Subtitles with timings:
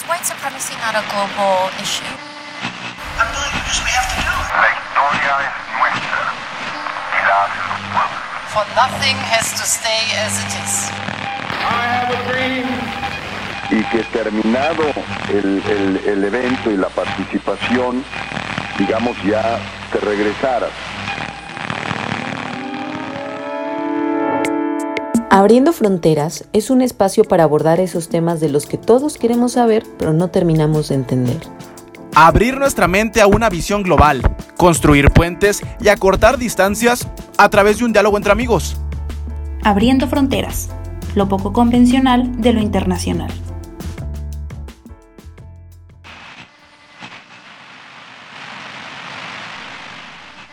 [0.00, 2.08] Is white supremacy not a global issue?
[3.20, 4.48] Doing it because we have to do it.
[4.56, 6.24] La historia es nuestra
[7.12, 8.20] y la hacen los pueblos.
[8.48, 10.74] For nothing has to stay as it is.
[13.72, 14.84] y que terminado
[15.28, 18.02] el, el- el evento y la participación,
[18.78, 19.58] digamos ya
[19.92, 20.70] te regresaras.
[25.32, 29.84] Abriendo Fronteras es un espacio para abordar esos temas de los que todos queremos saber,
[29.96, 31.38] pero no terminamos de entender.
[32.16, 34.22] Abrir nuestra mente a una visión global,
[34.56, 37.06] construir puentes y acortar distancias
[37.38, 38.76] a través de un diálogo entre amigos.
[39.62, 40.68] Abriendo fronteras,
[41.14, 43.30] lo poco convencional de lo internacional.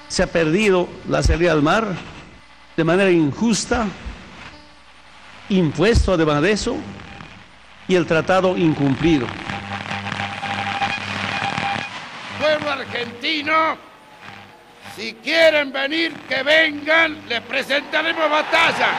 [0.10, 1.96] se ha perdido la salida al mar
[2.76, 3.86] de manera injusta,
[5.50, 6.78] impuesto además de eso,
[7.88, 9.28] y el tratado incumplido.
[12.40, 13.78] Pueblo argentino,
[14.96, 18.90] si quieren venir, que vengan, les presentaremos batalla.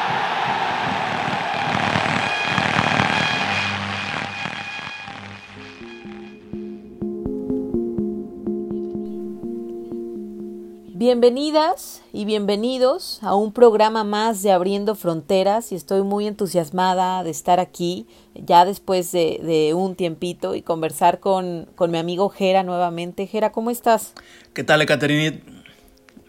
[10.99, 17.31] Bienvenidas y bienvenidos a un programa más de Abriendo Fronteras y estoy muy entusiasmada de
[17.31, 22.65] estar aquí ya después de, de un tiempito y conversar con, con mi amigo Jera
[22.65, 23.29] nuevamente.
[23.29, 24.13] Jera, ¿cómo estás?
[24.55, 25.39] ¿Qué tal, Ekaterini?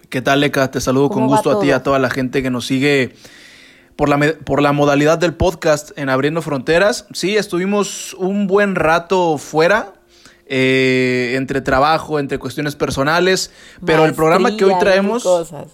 [0.07, 0.69] ¿Qué tal, Eka?
[0.69, 2.67] Te saludo con ¿Cómo va gusto a ti y a toda la gente que nos
[2.67, 3.15] sigue
[3.95, 7.07] por la, por la modalidad del podcast en Abriendo Fronteras.
[7.11, 9.93] Sí, estuvimos un buen rato fuera,
[10.49, 13.51] eh, entre trabajo, entre cuestiones personales,
[13.85, 15.23] pero el programa que hoy traemos...
[15.23, 15.69] cosas.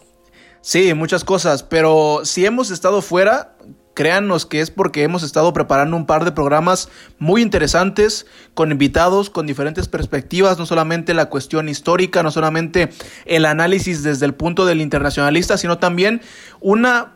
[0.60, 3.56] Sí, muchas cosas, pero si hemos estado fuera,
[3.94, 9.30] créannos que es porque hemos estado preparando un par de programas muy interesantes, con invitados,
[9.30, 12.90] con diferentes perspectivas, no solamente la cuestión histórica, no solamente
[13.26, 16.22] el análisis desde el punto del internacionalista, sino también
[16.60, 17.15] una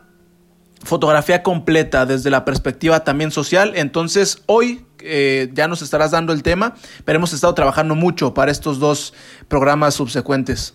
[0.82, 3.72] fotografía completa desde la perspectiva también social.
[3.76, 6.74] Entonces, hoy eh, ya nos estarás dando el tema,
[7.04, 9.14] pero hemos estado trabajando mucho para estos dos
[9.48, 10.74] programas subsecuentes.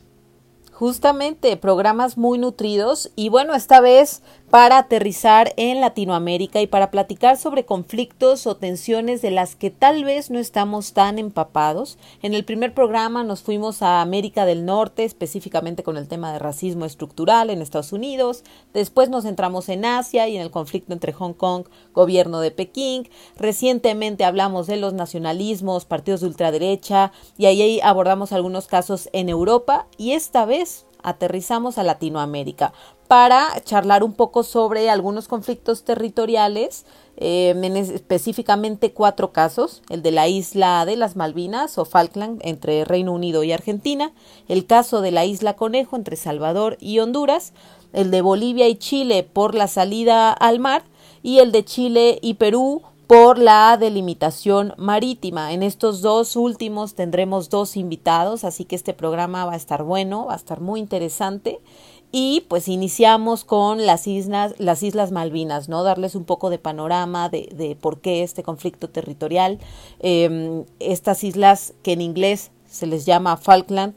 [0.71, 7.35] Justamente, programas muy nutridos y bueno, esta vez para aterrizar en Latinoamérica y para platicar
[7.35, 11.97] sobre conflictos o tensiones de las que tal vez no estamos tan empapados.
[12.21, 16.39] En el primer programa nos fuimos a América del Norte, específicamente con el tema de
[16.39, 18.43] racismo estructural en Estados Unidos.
[18.73, 23.09] Después nos centramos en Asia y en el conflicto entre Hong Kong, gobierno de Pekín.
[23.37, 29.87] Recientemente hablamos de los nacionalismos, partidos de ultraderecha y ahí abordamos algunos casos en Europa
[29.97, 32.73] y esta vez aterrizamos a Latinoamérica
[33.07, 36.85] para charlar un poco sobre algunos conflictos territoriales,
[37.17, 43.13] es- específicamente cuatro casos, el de la isla de las Malvinas o Falkland entre Reino
[43.13, 44.11] Unido y Argentina,
[44.47, 47.53] el caso de la isla Conejo entre Salvador y Honduras,
[47.93, 50.83] el de Bolivia y Chile por la salida al mar
[51.23, 55.53] y el de Chile y Perú por la delimitación marítima.
[55.53, 60.25] En estos dos últimos tendremos dos invitados, así que este programa va a estar bueno,
[60.25, 61.59] va a estar muy interesante.
[62.17, 65.83] Y pues iniciamos con las islas, las Islas Malvinas, ¿no?
[65.83, 69.59] Darles un poco de panorama de, de por qué este conflicto territorial.
[69.99, 73.95] Eh, estas islas que en inglés se les llama Falkland,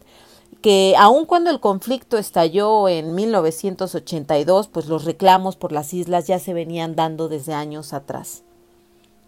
[0.63, 6.41] que aun cuando el conflicto estalló en 1982, pues los reclamos por las islas ya
[6.41, 8.43] se venían dando desde años atrás.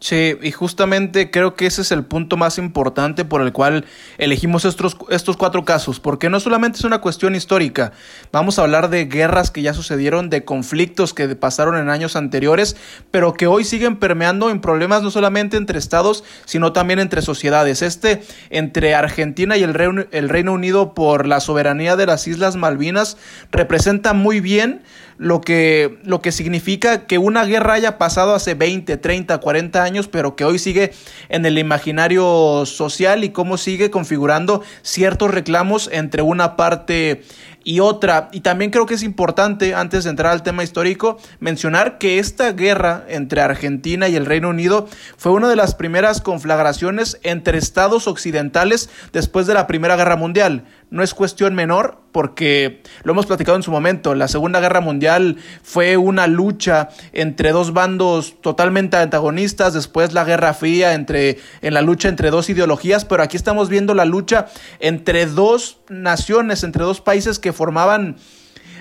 [0.00, 3.84] Sí, y justamente creo que ese es el punto más importante por el cual
[4.16, 7.92] elegimos estos, estos cuatro casos, porque no solamente es una cuestión histórica,
[8.32, 12.78] vamos a hablar de guerras que ya sucedieron, de conflictos que pasaron en años anteriores,
[13.10, 17.82] pero que hoy siguen permeando en problemas no solamente entre estados, sino también entre sociedades.
[17.82, 22.56] Este entre Argentina y el Reino, el Reino Unido por la soberanía de las Islas
[22.56, 23.18] Malvinas
[23.50, 24.80] representa muy bien
[25.20, 30.08] lo que, lo que significa que una guerra haya pasado hace 20, 30, 40 años,
[30.08, 30.92] pero que hoy sigue
[31.28, 37.20] en el imaginario social y cómo sigue configurando ciertos reclamos entre una parte
[37.64, 38.30] y otra.
[38.32, 42.52] Y también creo que es importante, antes de entrar al tema histórico, mencionar que esta
[42.52, 48.08] guerra entre Argentina y el Reino Unido fue una de las primeras conflagraciones entre estados
[48.08, 50.64] occidentales después de la Primera Guerra Mundial.
[50.90, 54.16] No es cuestión menor porque lo hemos platicado en su momento.
[54.16, 59.72] La Segunda Guerra Mundial fue una lucha entre dos bandos totalmente antagonistas.
[59.72, 63.04] Después la Guerra Fría entre, en la lucha entre dos ideologías.
[63.04, 64.46] Pero aquí estamos viendo la lucha
[64.80, 68.16] entre dos naciones, entre dos países que formaban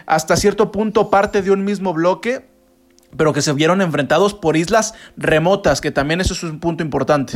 [0.07, 2.49] hasta cierto punto parte de un mismo bloque,
[3.15, 7.33] pero que se vieron enfrentados por islas remotas, que también eso es un punto importante.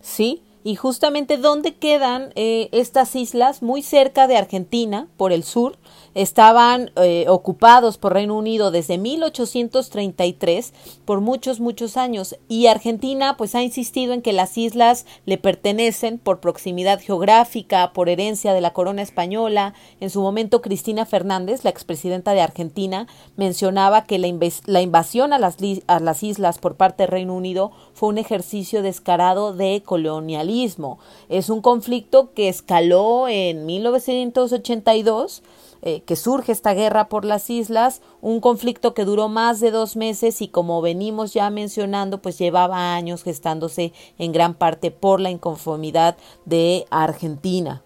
[0.00, 5.78] Sí, y justamente dónde quedan eh, estas islas muy cerca de Argentina por el sur
[6.14, 10.72] estaban eh, ocupados por Reino Unido desde 1833
[11.04, 16.18] por muchos muchos años y Argentina pues ha insistido en que las islas le pertenecen
[16.18, 21.70] por proximidad geográfica por herencia de la corona española en su momento Cristina Fernández la
[21.70, 23.06] expresidenta de Argentina
[23.36, 24.28] mencionaba que la,
[24.66, 25.56] la invasión a las,
[25.86, 30.98] a las islas por parte del Reino Unido fue un ejercicio descarado de colonialismo.
[31.28, 35.42] Es un conflicto que escaló en 1982,
[35.82, 39.96] eh, que surge esta guerra por las islas, un conflicto que duró más de dos
[39.96, 45.30] meses y como venimos ya mencionando, pues llevaba años gestándose en gran parte por la
[45.30, 47.82] inconformidad de Argentina.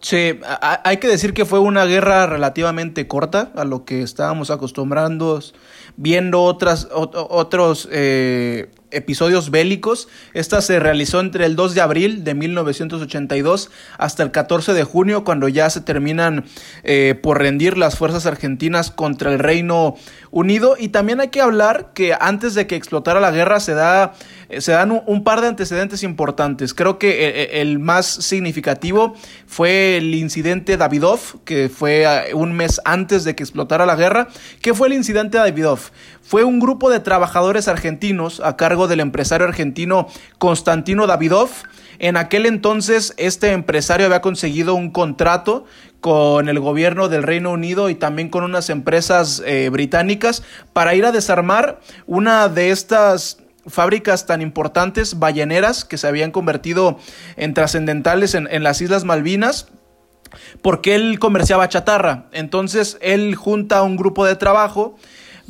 [0.00, 5.54] Sí, hay que decir que fue una guerra relativamente corta a lo que estábamos acostumbrados
[5.96, 10.08] viendo otras, otros eh, episodios bélicos.
[10.34, 15.24] Esta se realizó entre el 2 de abril de 1982 hasta el 14 de junio,
[15.24, 16.44] cuando ya se terminan
[16.82, 19.96] eh, por rendir las fuerzas argentinas contra el Reino
[20.30, 20.76] Unido.
[20.78, 24.14] Y también hay que hablar que antes de que explotara la guerra se, da,
[24.58, 26.74] se dan un, par de antecedentes importantes.
[26.74, 29.14] Creo que eh, el, más significativo
[29.46, 34.28] fue el incidente Davidov, que fue un mes antes de que explotara la guerra.
[34.60, 35.80] ¿Qué fue el incidente Davidov?
[36.22, 40.08] Fue un grupo de trabajadores argentinos a cargo del empresario argentino
[40.38, 41.50] Constantino Davidov.
[41.98, 45.66] En aquel entonces este empresario había conseguido un contrato
[46.00, 50.42] con el gobierno del Reino Unido y también con unas empresas eh, británicas
[50.72, 56.98] para ir a desarmar una de estas fábricas tan importantes balleneras que se habían convertido
[57.36, 59.68] en trascendentales en, en las Islas Malvinas
[60.62, 62.26] porque él comerciaba chatarra.
[62.32, 64.96] Entonces él junta un grupo de trabajo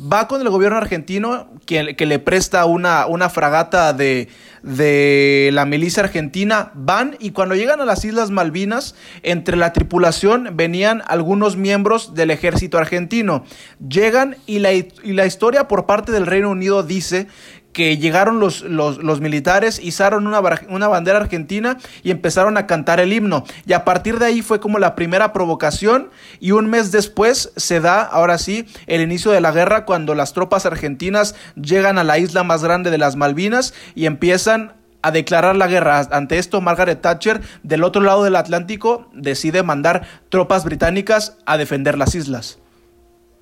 [0.01, 4.29] va con el gobierno argentino que, que le presta una, una fragata de,
[4.63, 10.51] de la milicia argentina, van y cuando llegan a las Islas Malvinas, entre la tripulación
[10.53, 13.43] venían algunos miembros del ejército argentino.
[13.87, 17.27] Llegan y la, y la historia por parte del Reino Unido dice
[17.73, 23.13] que llegaron los, los, militares, izaron una, una, bandera argentina y empezaron a cantar el
[23.13, 23.45] himno.
[23.65, 26.09] Y a partir de ahí fue como la primera provocación
[26.39, 30.33] y un mes después se da, ahora sí, el inicio de la guerra cuando las
[30.33, 35.55] tropas argentinas llegan a la isla más grande de las Malvinas y empiezan a declarar
[35.55, 36.07] la guerra.
[36.11, 41.97] Ante esto, Margaret Thatcher, del otro lado del Atlántico, decide mandar tropas británicas a defender
[41.97, 42.59] las islas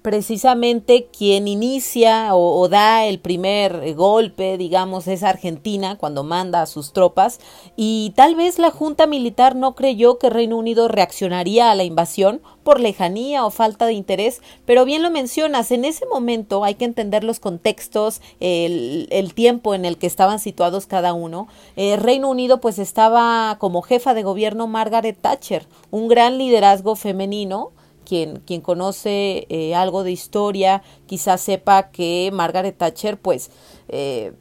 [0.01, 6.93] precisamente quien inicia o, da el primer golpe, digamos, es Argentina cuando manda a sus
[6.93, 7.39] tropas
[7.75, 12.41] y tal vez la Junta Militar no creyó que Reino Unido reaccionaría a la invasión
[12.63, 16.85] por lejanía o falta de interés, pero bien lo mencionas, en ese momento hay que
[16.85, 21.47] entender los contextos, el, el tiempo en el que estaban situados cada uno.
[21.75, 27.71] Eh, Reino Unido pues estaba como jefa de gobierno Margaret Thatcher, un gran liderazgo femenino,
[28.09, 33.51] quien, quien conoce eh, algo de historia quizás sepa que Margaret Thatcher pues
[33.87, 34.33] eh,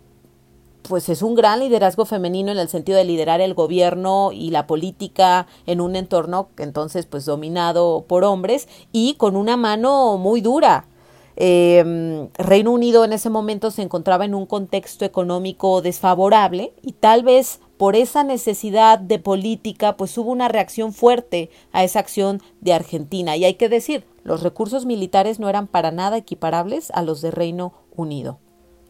[0.82, 4.66] pues es un gran liderazgo femenino en el sentido de liderar el gobierno y la
[4.66, 10.86] política en un entorno entonces pues dominado por hombres y con una mano muy dura.
[11.36, 17.22] Eh, Reino Unido en ese momento se encontraba en un contexto económico desfavorable y tal
[17.22, 22.74] vez por esa necesidad de política, pues hubo una reacción fuerte a esa acción de
[22.74, 23.36] Argentina.
[23.36, 27.30] Y hay que decir, los recursos militares no eran para nada equiparables a los de
[27.30, 28.38] Reino Unido.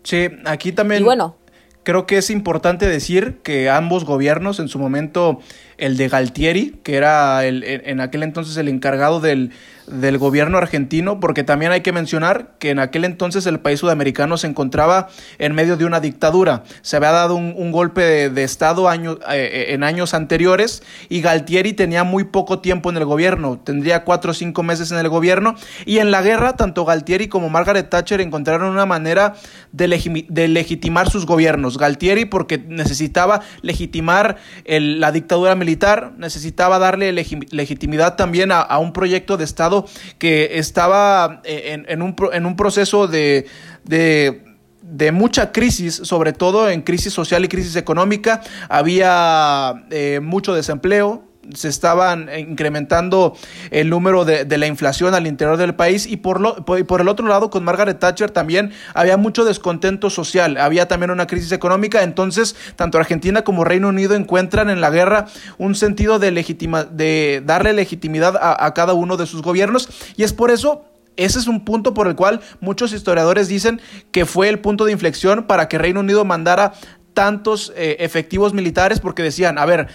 [0.02, 1.04] Sí, aquí también.
[1.04, 1.36] bueno.
[1.84, 5.38] Creo que es importante decir que ambos gobiernos, en su momento
[5.78, 9.52] el de Galtieri, que era el, en aquel entonces el encargado del,
[9.90, 14.36] del gobierno argentino, porque también hay que mencionar que en aquel entonces el país sudamericano
[14.36, 16.64] se encontraba en medio de una dictadura.
[16.82, 22.04] Se había dado un, golpe de, Estado eh, eh, en años anteriores y Galtieri tenía
[22.04, 25.54] muy poco tiempo en el gobierno, tendría cuatro o cinco meses en el gobierno
[25.84, 29.34] y en la guerra tanto Galtieri como Margaret Thatcher encontraron una manera
[29.72, 31.78] de, de legitimar sus gobiernos.
[31.78, 39.44] Galtieri porque necesitaba legitimar la dictadura militar, necesitaba darle legitimidad también a un proyecto de
[39.44, 39.77] Estado
[40.18, 43.46] que estaba eh, en, un, proceso de,
[43.84, 48.42] de, mucha crisis, sobre todo en crisis social y crisis económica.
[48.68, 53.36] Había eh, mucho desempleo, se estaban incrementando
[53.70, 57.26] el número de, la inflación al interior del país y por, lo, por, el otro
[57.28, 62.56] lado con Margaret Thatcher también había mucho descontento social, había también una crisis económica, entonces
[62.76, 65.26] tanto Argentina como Reino Unido encuentran en la guerra
[65.58, 69.88] un sentido de, legitima, de darle legitimidad a, a cada uno de sus gobiernos.
[70.16, 70.84] Y es por eso
[71.16, 73.80] ese es un punto por el cual muchos historiadores dicen
[74.12, 76.74] que fue el punto de inflexión para que Reino Unido mandara
[77.12, 79.88] tantos eh, efectivos militares porque decían, a ver,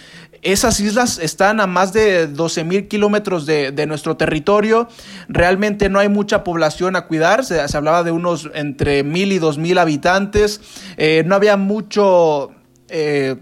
[0.44, 4.88] esas islas están a más de 12 mil kilómetros de, nuestro territorio.
[5.28, 7.46] Realmente no hay mucha población a cuidar.
[7.46, 10.62] Se, hablaba de unos entre mil y dos mil habitantes.
[10.98, 12.52] Eh, no había mucho.
[12.90, 13.38] Eh,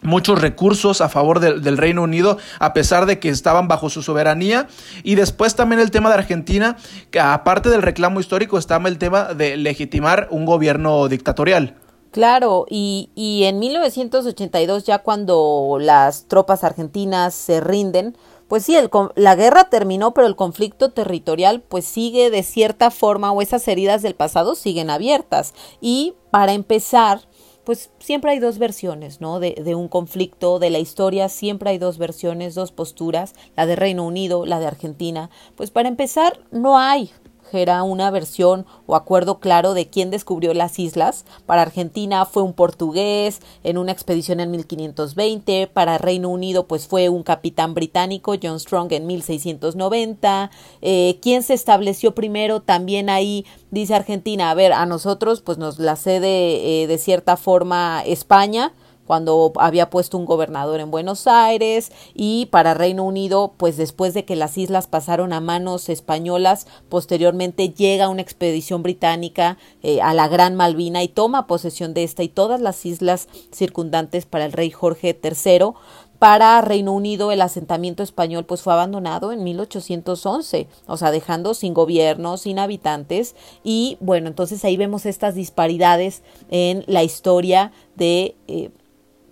[0.00, 4.68] muchos recursos a favor del Reino Unido, a pesar de que estaban bajo su soberanía.
[5.02, 6.76] Y después también el tema de Argentina,
[7.10, 11.74] que aparte del reclamo histórico, estaba el tema de legitimar un gobierno dictatorial.
[12.10, 18.16] Claro, y, y en 1982 ya cuando las tropas argentinas se rinden,
[18.48, 23.30] pues sí, el, la guerra terminó, pero el conflicto territorial pues sigue de cierta forma
[23.30, 25.52] o esas heridas del pasado siguen abiertas.
[25.82, 27.28] Y para empezar,
[27.64, 29.38] pues siempre hay dos versiones, ¿no?
[29.38, 33.76] De, de, un conflicto, de la historia, siempre hay dos versiones, dos posturas, la de
[33.76, 35.28] Reino Unido, la de Argentina.
[35.54, 37.10] Pues para empezar, no hay
[37.52, 41.24] era una versión o acuerdo claro de quién descubrió las islas.
[41.46, 47.08] Para Argentina fue un portugués en una expedición en 1520, para Reino Unido pues fue
[47.08, 50.50] un capitán británico, John Strong, en 1690.
[50.82, 52.60] Eh, ¿Quién se estableció primero?
[52.60, 57.36] También ahí dice Argentina, a ver, a nosotros pues nos la cede eh, de cierta
[57.36, 58.72] forma España,
[59.08, 64.26] cuando había puesto un gobernador en Buenos Aires y para Reino Unido, pues después de
[64.26, 70.28] que las islas pasaron a manos españolas, posteriormente llega una expedición británica eh, a la
[70.28, 74.70] Gran Malvina y toma posesión de esta y todas las islas circundantes para el rey
[74.70, 75.72] Jorge III.
[76.18, 81.72] Para Reino Unido el asentamiento español pues fue abandonado en 1811, o sea, dejando sin
[81.72, 88.70] gobierno, sin habitantes y bueno, entonces ahí vemos estas disparidades en la historia de eh,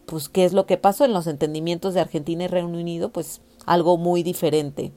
[0.07, 3.41] pues qué es lo que pasó en los entendimientos de Argentina y Reino Unido, pues
[3.67, 4.93] algo muy diferente.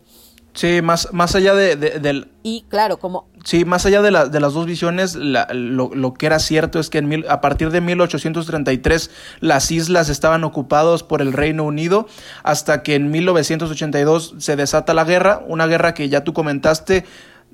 [0.54, 2.32] Sí, más, más allá de, del...
[2.44, 3.28] Y claro, como...
[3.46, 6.98] Sí, más allá de, la, de las dos visiones, lo, que era cierto es que
[6.98, 12.08] en a partir de 1833 las islas estaban ocupadas por el Reino Unido
[12.44, 17.06] hasta que en 1982 se desata la guerra, una guerra que ya tú comentaste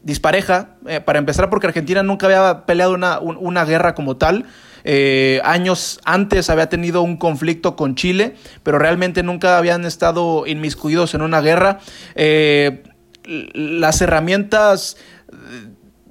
[0.02, 4.46] dispareja, eh, para empezar porque Argentina nunca había peleado una, una guerra como tal,
[4.86, 11.16] eh, años antes había tenido un conflicto con Chile, pero realmente nunca habían estado inmiscuidos
[11.16, 11.80] en una guerra.
[12.14, 12.84] Eh,
[13.26, 14.98] las herramientas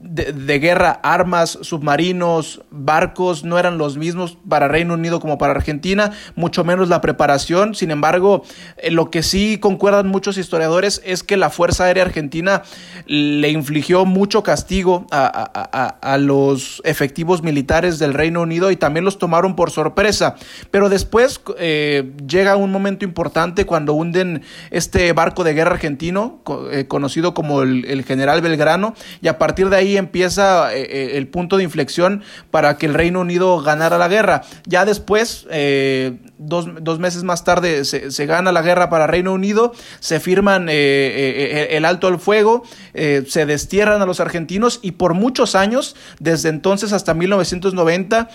[0.05, 6.13] de, guerra, armas, submarinos, barcos, no eran los mismos para Reino Unido como para Argentina,
[6.37, 7.75] mucho menos la preparación.
[7.75, 8.43] Sin embargo,
[8.77, 12.63] eh, lo que sí concuerdan muchos historiadores es que la Fuerza Aérea Argentina
[13.07, 19.57] le infligió mucho castigo a, los efectivos militares del Reino Unido y también los tomaron
[19.57, 20.37] por sorpresa.
[20.71, 26.87] Pero después eh, llega un momento importante cuando hunden este barco de guerra argentino, eh,
[26.87, 31.29] conocido como el, el General Belgrano, y a partir de ahí empieza eh, eh, el
[31.29, 34.43] punto de inflexión para que el Reino Unido ganara la guerra.
[34.67, 40.21] Ya después, eh, dos, meses más tarde, se, gana la guerra para Reino Unido, se
[40.21, 42.63] firman el alto al fuego,
[42.95, 48.29] se destierran a los argentinos y por muchos años, desde entonces hasta 1990,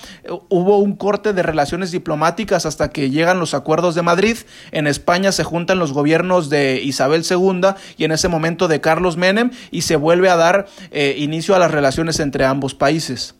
[0.49, 4.37] hubo un corte de relaciones diplomáticas hasta que llegan los acuerdos de Madrid.
[4.71, 7.61] En España se juntan los gobiernos de Isabel II
[7.97, 11.71] y en ese momento de Carlos Menem y se vuelve a dar inicio a las
[11.71, 13.38] relaciones entre ambos países.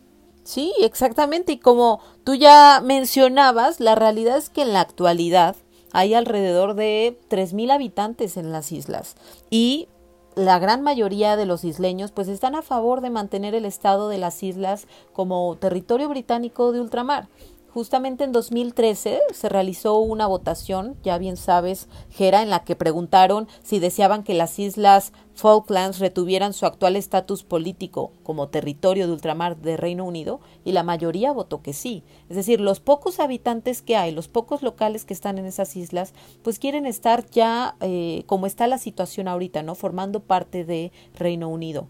[0.50, 1.52] Sí, exactamente.
[1.52, 5.54] Y como tú ya mencionabas, la realidad es que en la actualidad
[5.92, 9.14] hay alrededor de 3.000 habitantes en las islas
[9.48, 9.86] y
[10.34, 14.18] la gran mayoría de los isleños pues están a favor de mantener el estado de
[14.18, 17.28] las islas como territorio británico de ultramar.
[17.72, 23.46] Justamente en 2013 se realizó una votación, ya bien sabes, Gera, en la que preguntaron
[23.62, 29.56] si deseaban que las islas Falklands retuvieran su actual estatus político como territorio de ultramar
[29.56, 32.02] de Reino Unido y la mayoría votó que sí.
[32.28, 36.12] Es decir, los pocos habitantes que hay, los pocos locales que están en esas islas,
[36.42, 39.76] pues quieren estar ya eh, como está la situación ahorita, ¿no?
[39.76, 41.86] Formando parte de Reino Unido.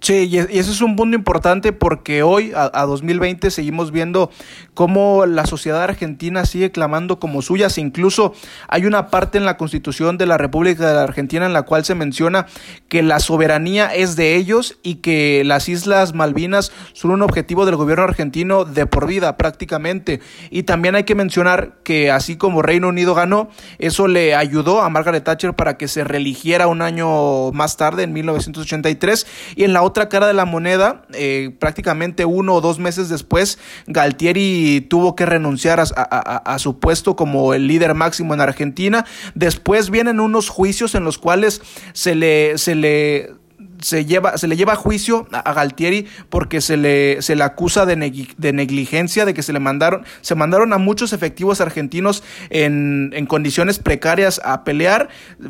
[0.00, 4.30] Sí, y ese es un punto importante porque hoy, a, 2020, seguimos viendo
[4.72, 7.78] cómo la sociedad argentina sigue clamando como suyas.
[7.78, 8.32] Incluso
[8.68, 11.84] hay una parte en la Constitución de la República de la Argentina en la cual
[11.84, 12.46] se menciona
[12.88, 17.74] que la soberanía es de ellos y que las Islas Malvinas son un objetivo del
[17.74, 20.20] gobierno argentino de por vida prácticamente.
[20.50, 23.50] Y también hay que mencionar que así como Reino Unido ganó,
[23.80, 28.12] eso le ayudó a Margaret Thatcher para que se religiera un año más tarde, en
[28.12, 29.26] 1983,
[29.56, 33.58] y en la otra cara de la moneda, eh, prácticamente uno o dos meses después,
[33.86, 39.04] Galtieri tuvo que renunciar a, su puesto como el líder máximo en Argentina.
[39.34, 41.60] Después vienen unos juicios en los cuales
[41.92, 43.32] se le, se le
[43.80, 47.86] se lleva se le lleva a juicio a, Galtieri porque se le se le acusa
[47.86, 47.96] de,
[48.36, 53.26] de, negligencia de que se le mandaron se mandaron a muchos efectivos argentinos en, en
[53.26, 55.08] condiciones precarias a pelear.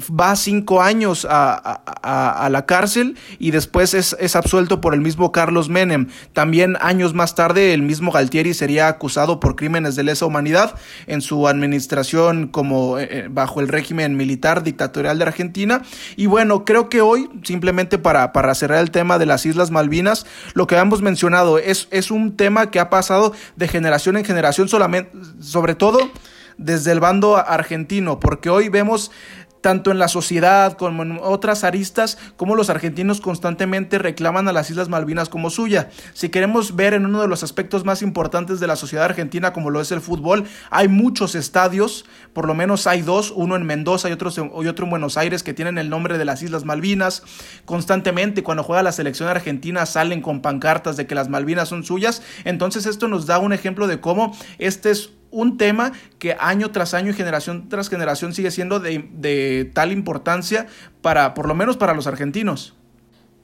[0.08, 5.00] Va cinco años a, a, a la cárcel y después es, es, absuelto por el
[5.00, 6.08] mismo Carlos Menem.
[6.32, 10.75] También años más tarde el mismo Galtieri sería acusado por crímenes de lesa humanidad
[11.06, 15.82] en su administración como eh, eh, bajo el régimen militar dictatorial de Argentina.
[16.16, 20.26] Y bueno creo que hoy simplemente para para, cerrar el tema de las Islas Malvinas,
[20.54, 24.68] lo que hemos mencionado es, es un tema que ha pasado de generación en generación
[24.68, 26.10] sobre todo
[26.58, 29.12] desde el bando argentino, porque hoy vemos
[29.60, 34.70] tanto en la sociedad como en otras aristas, como los argentinos constantemente reclaman a las
[34.70, 35.90] Islas Malvinas como suya.
[36.14, 39.70] Si queremos ver en uno de los aspectos más importantes de la sociedad argentina, como
[39.70, 44.08] lo es el fútbol, hay muchos estadios, por lo menos hay dos, uno en Mendoza
[44.08, 44.30] y otro,
[44.62, 47.22] y otro en Buenos Aires, que tienen el nombre de las Islas Malvinas.
[47.64, 52.22] Constantemente, cuando juega la selección argentina, salen con pancartas de que las Malvinas son suyas.
[52.44, 56.94] Entonces, esto nos da un ejemplo de cómo este es un tema que año tras
[56.94, 60.66] año y generación tras generación sigue siendo de, tal importancia
[61.02, 62.75] para, por lo menos para los argentinos.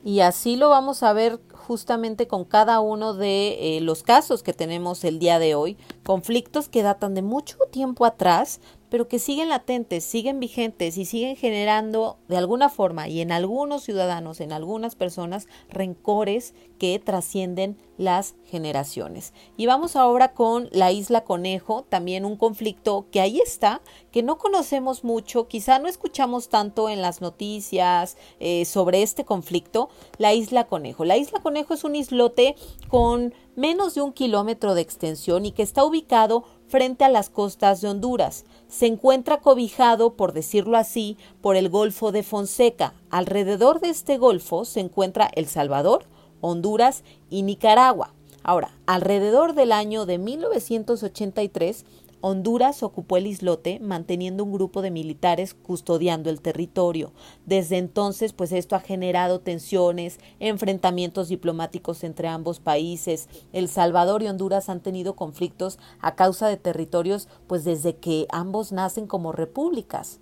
[0.04, 4.52] Y así lo vamos a ver justamente con cada uno de eh, los casos que
[4.52, 8.60] tenemos el día de hoy, conflictos que datan de mucho tiempo atrás,
[8.94, 13.82] pero que siguen latentes, siguen vigentes y siguen generando de alguna forma y en algunos
[13.82, 19.32] ciudadanos, en algunas personas, rencores que trascienden las generaciones.
[19.56, 23.80] Y vamos ahora con la isla Conejo, también un conflicto que ahí está,
[24.12, 29.88] que no conocemos mucho, quizá no escuchamos tanto en las noticias eh, sobre este conflicto,
[30.18, 31.04] la isla Conejo.
[31.04, 32.54] La isla Conejo es un islote
[32.88, 37.80] con menos de un kilómetro de extensión y que está ubicado frente a las costas
[37.80, 38.44] de Honduras.
[38.76, 42.92] Se encuentra cobijado, por decirlo así, por el Golfo de Fonseca.
[43.08, 46.06] Alrededor de este golfo se encuentra El Salvador,
[46.40, 48.12] Honduras y Nicaragua.
[48.42, 51.84] Ahora, alrededor del año de 1983,
[52.26, 57.12] Honduras ocupó el islote manteniendo un grupo de militares custodiando el territorio.
[57.44, 63.28] Desde entonces, pues esto ha generado tensiones, enfrentamientos diplomáticos entre ambos países.
[63.52, 68.72] El Salvador y Honduras han tenido conflictos a causa de territorios, pues desde que ambos
[68.72, 70.18] nacen como repúblicas.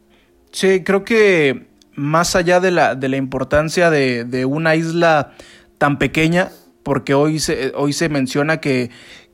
[0.50, 5.34] Sí, creo que más allá de la, de la importancia de, de una isla
[5.78, 6.50] tan pequeña,
[6.82, 8.90] porque hoy se, hoy se menciona que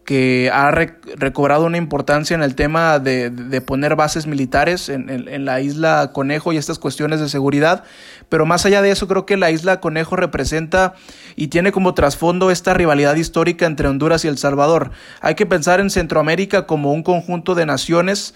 [0.09, 6.13] que ha recobrado una importancia en el tema de, poner bases militares en, la isla
[6.15, 7.85] Conejo y estas cuestiones de seguridad.
[8.31, 10.95] Pero más allá de eso, creo que la isla Conejo representa
[11.37, 14.93] y tiene como trasfondo esta rivalidad histórica entre Honduras y El Salvador.
[15.21, 18.35] Hay que pensar en Centroamérica como un conjunto de naciones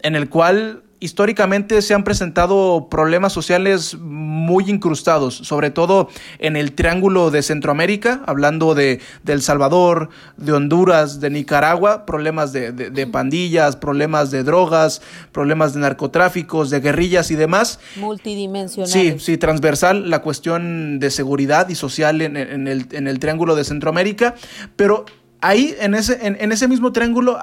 [0.00, 6.72] en el cual históricamente se han presentado problemas sociales muy incrustados, sobre todo en el
[6.72, 13.74] triángulo de Centroamérica, hablando de, El Salvador, de Honduras, de Nicaragua, problemas de, de, pandillas,
[13.74, 17.80] problemas de drogas, problemas de narcotráficos, de guerrillas y demás.
[17.96, 18.88] Multidimensional.
[18.88, 23.56] Sí, sí, transversal la cuestión de seguridad y social en, en, el, en el triángulo
[23.56, 24.36] de Centroamérica,
[24.76, 25.04] pero
[25.40, 27.38] ahí en ese, en, en ese mismo triángulo...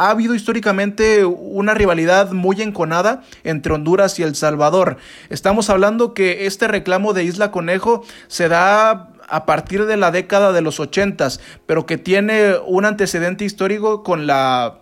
[0.00, 4.96] ha habido históricamente una rivalidad muy enconada entre Honduras y El Salvador.
[5.28, 10.52] Estamos hablando que este reclamo de Isla Conejo se da a partir de la década
[10.52, 14.79] de los ochentas, pero que tiene un antecedente histórico con la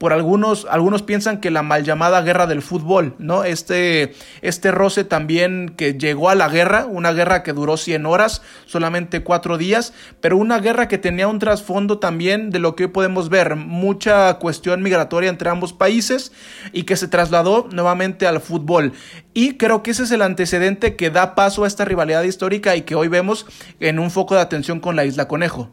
[0.00, 3.44] por algunos, algunos piensan que la mal llamada guerra del fútbol, ¿no?
[3.44, 8.40] Este, este roce también que llegó a la guerra, una guerra que duró 100 horas,
[8.64, 12.90] solamente cuatro días, pero una guerra que tenía un trasfondo también de lo que hoy
[12.92, 16.32] podemos ver, mucha cuestión migratoria entre ambos países
[16.72, 18.94] y que se trasladó nuevamente al fútbol.
[19.34, 22.82] Y creo que ese es el antecedente que da paso a esta rivalidad histórica y
[22.82, 23.44] que hoy vemos
[23.80, 25.68] en un foco de atención con la Isla Conejo.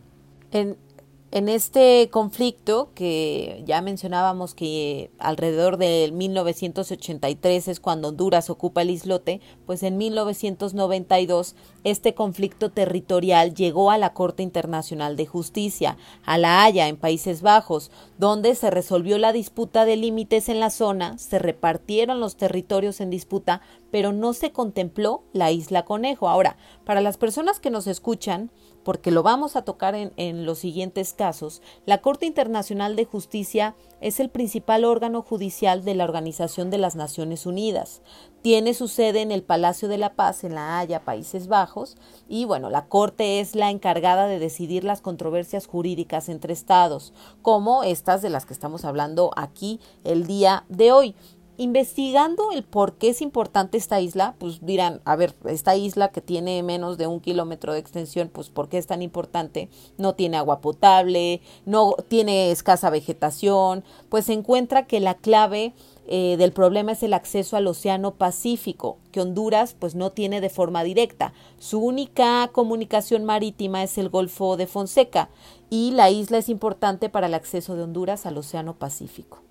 [1.32, 8.90] En este conflicto, que ya mencionábamos que alrededor de 1983 es cuando Honduras ocupa el
[8.90, 16.38] islote, pues en 1992 este conflicto territorial llegó a la Corte Internacional de Justicia, a
[16.38, 21.18] La Haya, en Países Bajos, donde se resolvió la disputa de límites en la zona,
[21.18, 23.62] se repartieron los territorios en disputa,
[23.92, 26.30] pero no se contempló la isla Conejo.
[26.30, 28.50] Ahora, para las personas que nos escuchan,
[28.88, 34.22] porque lo vamos a tocar en, los siguientes casos, la Corte Internacional de Justicia es
[34.22, 38.02] el principal órgano judicial de la Organización de las Naciones Unidas.
[38.42, 41.98] Tiene su sede en el Palacio de la Paz en La Haya, Países Bajos,
[42.30, 47.84] y bueno, la Corte es la encargada de decidir las controversias jurídicas entre estados, como
[47.84, 51.14] estas de las que estamos hablando aquí el día de hoy.
[51.58, 56.22] Investigando el por qué es importante esta isla, pues dirán, a ver, esta isla que
[56.22, 59.70] tiene menos de un kilómetro de extensión, pues ¿por qué es tan importante?
[59.98, 65.74] No tiene agua potable, no tiene escasa vegetación, pues se encuentra que la clave
[66.08, 70.50] eh, del problema es el acceso al Océano Pacífico, que Honduras pues no tiene de
[70.50, 71.34] forma directa.
[71.60, 75.30] Su única comunicación marítima es el Golfo de Fonseca
[75.70, 79.47] y la isla es importante para el acceso de Honduras al Océano Pacífico.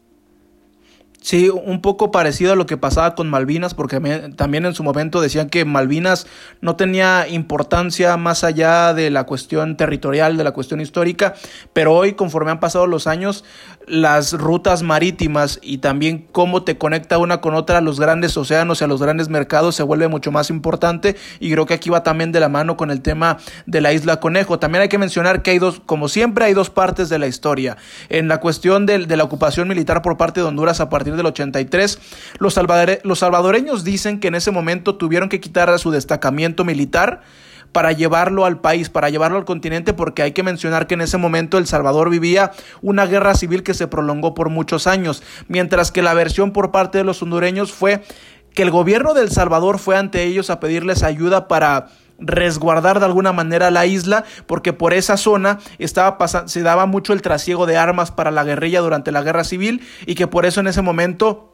[1.27, 3.99] Sí, un poco parecido a lo que pasaba con Malvinas, porque
[4.37, 6.29] también en su momento decían que Malvinas
[6.61, 11.35] no tenía importancia más allá de la cuestión territorial, de la cuestión histórica,
[11.73, 13.43] pero hoy, conforme han pasado los años,
[13.87, 18.81] las rutas marítimas y también cómo te conecta una con otra a los grandes océanos
[18.81, 22.03] y a los grandes mercados se vuelve mucho más importante y creo que aquí va
[22.03, 24.59] también de la mano con el tema de la isla Conejo.
[24.59, 27.77] También hay que mencionar que hay dos, como siempre, hay dos partes de la historia.
[28.09, 31.27] En la cuestión de, de la ocupación militar por parte de Honduras a partir del
[31.27, 31.99] 83.
[32.39, 37.23] Los, salvadoreños dicen que en ese momento tuvieron que quitar su destacamiento militar
[37.73, 41.19] para llevarlo al país, para llevarlo al continente, porque hay que mencionar que en ese
[41.19, 42.53] momento El Salvador vivía
[42.83, 46.99] una guerra civil que se prolongó por muchos años, mientras que la versión por parte
[46.99, 48.03] de los hondureños fue
[48.55, 53.05] que el gobierno de El Salvador fue ante ellos a pedirles ayuda para resguardar de
[53.05, 57.77] alguna manera la isla porque por esa zona estaba se daba mucho el trasiego de
[57.77, 61.53] armas para la guerrilla durante la guerra civil y que por eso en ese momento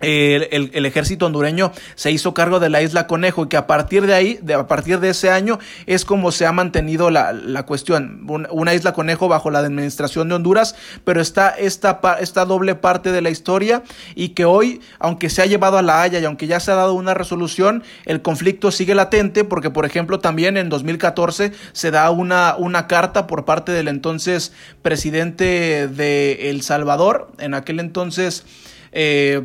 [0.00, 4.14] el, ejército hondureño se hizo cargo de la isla Conejo y que a partir de
[4.14, 8.26] ahí, de, a partir de ese año, es como se ha mantenido la, cuestión.
[8.50, 13.22] Una, isla Conejo bajo la administración de Honduras, pero está esta, esta doble parte de
[13.22, 13.82] la historia
[14.14, 16.74] y que hoy, aunque se ha llevado a la Haya y aunque ya se ha
[16.74, 22.10] dado una resolución, el conflicto sigue latente porque, por ejemplo, también en 2014 se da
[22.10, 24.52] una, una carta por parte del entonces
[24.82, 28.44] presidente de El Salvador, en aquel entonces...
[28.92, 29.42] Eh,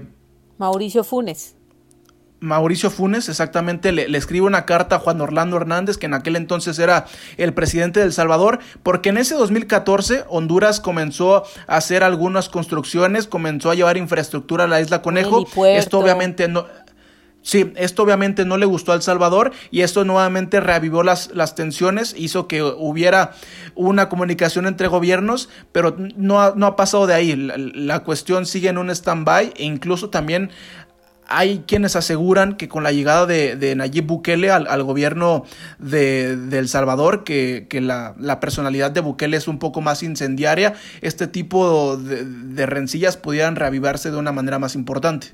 [0.59, 1.55] Mauricio Funes.
[2.41, 6.79] Mauricio Funes exactamente le, escribe una carta a Juan Orlando Hernández, que en aquel entonces
[6.79, 7.05] era
[7.37, 13.71] el presidente del Salvador, porque en ese 2014 Honduras comenzó a hacer algunas construcciones, comenzó
[13.71, 15.45] a llevar infraestructura a la isla Conejo.
[15.65, 16.65] Esto obviamente no,
[17.41, 22.13] Sí, esto obviamente no le gustó al Salvador y esto nuevamente reavivó las, las tensiones,
[22.17, 23.31] hizo que hubiera
[23.75, 27.35] una comunicación entre gobiernos, pero no ha, no ha pasado de ahí.
[27.35, 30.51] La, cuestión sigue en un stand-by e incluso también
[31.27, 35.45] hay quienes aseguran que con la llegada de, Nayib Bukele al, gobierno
[35.77, 41.97] de, El Salvador, que, la, personalidad de Bukele es un poco más incendiaria, este tipo
[41.97, 45.29] de, de rencillas pudieran reavivarse de una manera más importante.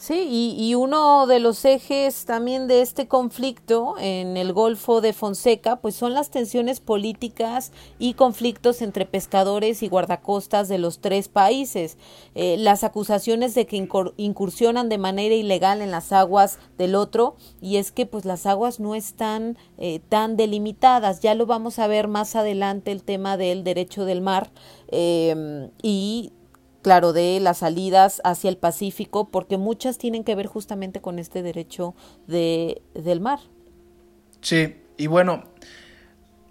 [0.00, 5.80] Sí, y, uno de los ejes también de este conflicto en el Golfo de Fonseca,
[5.80, 11.98] pues son las tensiones políticas y conflictos entre pescadores y guardacostas de los tres países.
[12.36, 17.78] Eh, las acusaciones de que incursionan de manera ilegal en las aguas del otro, y
[17.78, 21.18] es que pues las aguas no están eh, tan delimitadas.
[21.22, 24.52] Ya lo vamos a ver más adelante el tema del derecho del mar
[24.92, 26.34] eh, y
[26.82, 31.42] claro, de las salidas hacia el Pacífico, porque muchas tienen que ver justamente con este
[31.42, 31.94] derecho
[32.26, 33.40] de, del mar.
[34.40, 35.44] Sí, y bueno,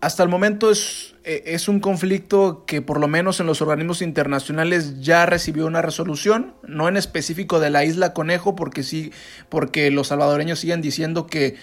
[0.02, 4.02] hasta el momento es, e, es, un conflicto que por lo menos en los organismos
[4.02, 9.12] internacionales ya recibió una resolución, no en específico de la isla Conejo, porque sí,
[9.50, 11.56] porque los salvadoreños siguen diciendo que,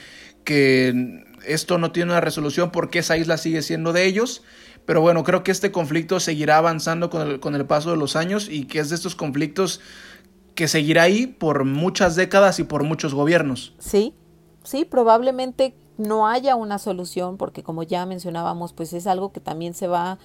[0.42, 4.42] que esto no tiene una resolución porque esa isla sigue siendo de ellos.
[4.86, 8.16] Pero bueno, creo que este conflicto seguirá avanzando con el, con el paso de los
[8.16, 9.80] años y que es de estos conflictos
[10.54, 13.74] que seguirá ahí por muchas décadas y por muchos gobiernos.
[13.78, 14.14] Sí,
[14.62, 19.74] sí, probablemente no haya una solución porque como ya mencionábamos, pues es algo que también
[19.74, 20.18] se va,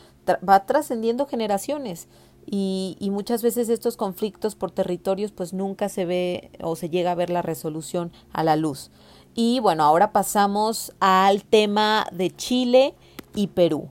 [0.48, 2.08] va trascendiendo generaciones
[2.46, 7.12] y, y, muchas veces estos conflictos por territorios pues nunca se ve o se llega
[7.12, 8.90] a ver la resolución a la luz.
[9.36, 12.96] Y bueno, ahora pasamos al tema de Chile
[13.36, 13.90] y Perú.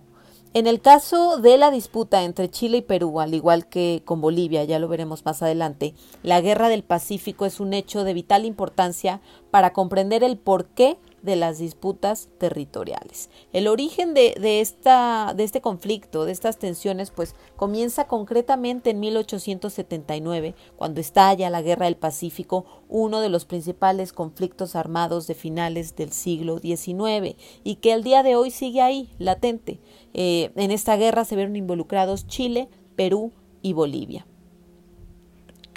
[0.55, 4.65] En el caso de la disputa entre Chile y Perú, al igual que con Bolivia,
[4.65, 9.21] ya lo veremos más adelante, la guerra del Pacífico es un hecho de vital importancia
[9.51, 13.31] para comprender el porqué de las disputas territoriales.
[13.53, 20.55] El origen de, esta, de este conflicto, de estas tensiones, pues comienza concretamente en 1879,
[20.77, 26.13] cuando estalla la Guerra del Pacífico, uno de los principales conflictos armados de finales del
[26.13, 29.81] siglo XIX, y que el día de hoy sigue ahí, latente.
[30.15, 34.27] Eh, en esta guerra se vieron involucrados Chile, Perú y Bolivia.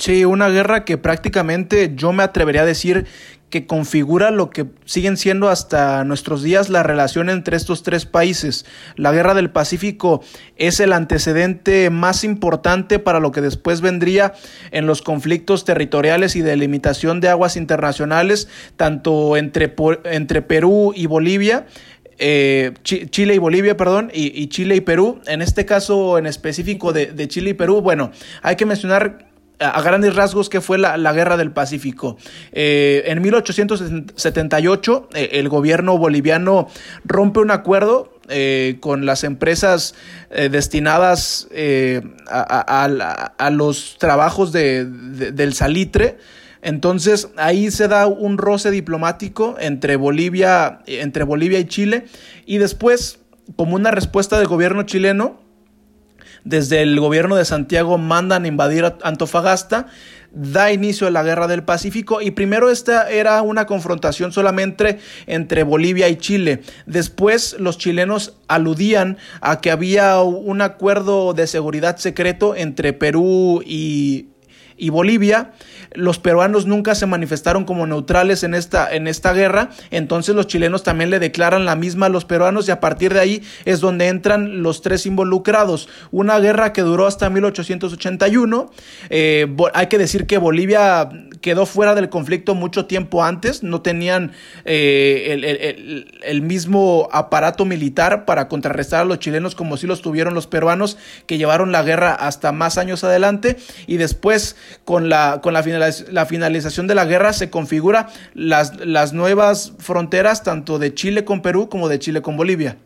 [0.01, 3.05] Sí, una guerra que prácticamente yo me atrevería a decir
[3.51, 8.65] que configura lo que siguen siendo hasta nuestros días la relación entre estos tres países.
[8.95, 10.23] La Guerra del Pacífico
[10.55, 14.33] es el antecedente más importante para lo que después vendría
[14.71, 21.05] en los conflictos territoriales y de limitación de aguas internacionales, tanto entre, entre Perú y
[21.05, 21.67] Bolivia,
[22.23, 25.19] eh, Chile y Bolivia, perdón, y, Chile y Perú.
[25.25, 28.11] En este caso en específico de, Chile y Perú, bueno,
[28.43, 29.30] hay que mencionar
[29.61, 32.17] a grandes rasgos que fue la, guerra del Pacífico.
[32.51, 36.67] Eh, en 1878 eh, el gobierno boliviano
[37.05, 38.11] rompe un acuerdo
[38.79, 39.93] con las empresas
[40.29, 41.49] destinadas
[42.29, 46.17] a, los trabajos del salitre
[46.61, 52.05] entonces ahí se da un roce diplomático entre Bolivia, entre Bolivia y Chile
[52.45, 53.19] y después,
[53.55, 55.39] como una respuesta del gobierno chileno,
[56.43, 59.87] desde el gobierno de Santiago mandan invadir Antofagasta,
[60.31, 65.63] da inicio a la guerra del Pacífico y primero esta era una confrontación solamente entre
[65.63, 66.61] Bolivia y Chile.
[66.85, 74.30] Después los chilenos aludían a que había un acuerdo de seguridad secreto entre Perú y,
[74.77, 75.51] y Bolivia
[75.93, 80.83] los peruanos nunca se manifestaron como neutrales en esta, en esta guerra, entonces los chilenos
[80.83, 84.07] también le declaran la misma a los peruanos y a partir de ahí es donde
[84.07, 85.89] entran los tres involucrados.
[86.11, 88.71] Una guerra que duró hasta 1881.
[89.09, 91.09] Eh, hay que decir que Bolivia
[91.41, 94.31] quedó fuera del conflicto mucho tiempo antes, no tenían
[94.63, 100.47] eh, el, mismo aparato militar para contrarrestar a los chilenos como si los tuvieron los
[100.47, 103.57] peruanos que llevaron la guerra hasta más años adelante
[103.87, 104.55] y después
[104.85, 105.61] con la, con la
[106.11, 111.41] la finalización de la guerra se configura las, las nuevas fronteras tanto de Chile con
[111.41, 112.77] Perú como de Chile con Bolivia.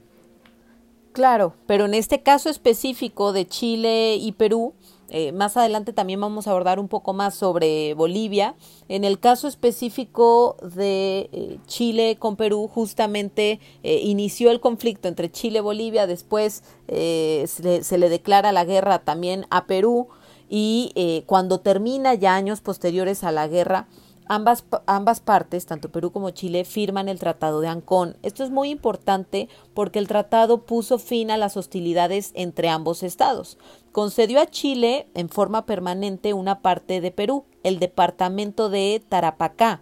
[1.13, 4.73] Claro, pero en este caso específico de Chile y Perú,
[5.07, 8.55] eh, más adelante también vamos a abordar un poco más sobre Bolivia.
[8.89, 15.31] En el caso específico de eh, Chile con Perú, justamente eh, inició el conflicto entre
[15.31, 20.09] Chile y Bolivia, después se, le declara la guerra también a Perú
[20.49, 23.87] y eh, cuando termina ya años posteriores a la guerra,
[24.27, 28.17] ambas, ambas partes, tanto Perú como Chile, firman el Tratado de Ancón.
[28.23, 33.57] Esto es muy importante porque el tratado puso fin a las hostilidades entre ambos estados.
[33.91, 39.81] Concedió a Chile en forma permanente una parte de Perú, el departamento de Tarapacá,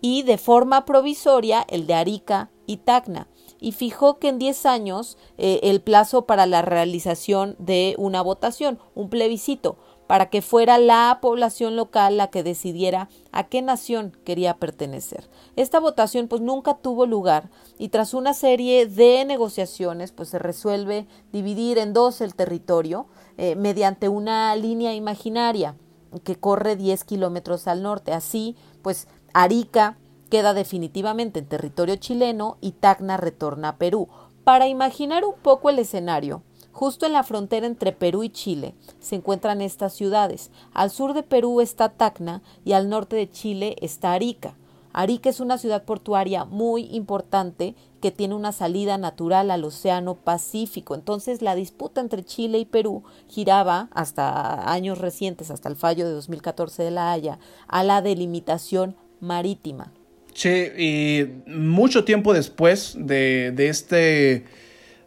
[0.00, 3.28] y de forma provisoria el de Arica y Tacna
[3.60, 8.78] y fijó que en 10 años eh, el plazo para la realización de una votación,
[8.94, 9.76] un plebiscito,
[10.10, 15.30] para que fuera la población local la que decidiera a qué nación quería pertenecer.
[15.54, 21.06] Esta votación pues nunca tuvo lugar y tras una serie de negociaciones pues se resuelve
[21.30, 23.06] dividir en dos el territorio
[23.38, 25.76] eh, mediante una línea imaginaria
[26.24, 28.12] que corre 10 kilómetros al norte.
[28.12, 29.96] Así pues Arica
[30.28, 34.08] queda definitivamente en territorio chileno y Tacna retorna a Perú.
[34.42, 36.42] Para imaginar un poco el escenario,
[36.80, 40.50] Justo en la frontera entre Perú y Chile se encuentran estas ciudades.
[40.72, 44.56] Al sur de Perú está Tacna y al norte de Chile está Arica.
[44.94, 50.94] Arica es una ciudad portuaria muy importante que tiene una salida natural al Océano Pacífico.
[50.94, 56.14] Entonces la disputa entre Chile y Perú giraba hasta años recientes, hasta el fallo de
[56.14, 57.38] 2014 de La Haya,
[57.68, 59.92] a la delimitación marítima.
[60.32, 64.46] Sí, y mucho tiempo después de, de este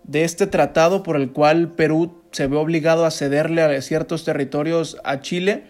[0.03, 4.97] de este tratado por el cual Perú se ve obligado a cederle a ciertos territorios
[5.03, 5.65] a Chile.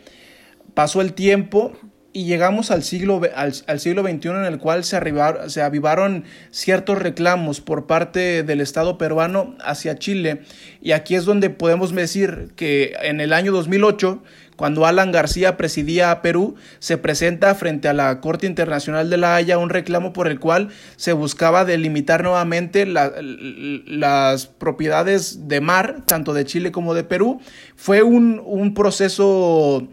[0.74, 1.74] Pasó el tiempo
[2.14, 5.00] y llegamos al siglo, al, siglo XXI en el cual se,
[5.48, 10.42] se avivaron ciertos reclamos por parte del Estado peruano hacia Chile.
[10.82, 14.22] Y aquí es donde podemos decir que en el año 2008
[14.56, 19.36] cuando Alan García presidía a Perú, se presenta frente a la Corte Internacional de la
[19.36, 26.34] Haya un reclamo por el cual se buscaba delimitar nuevamente las propiedades de mar, tanto
[26.34, 27.42] de Chile como de Perú.
[27.76, 29.88] Fue un, proceso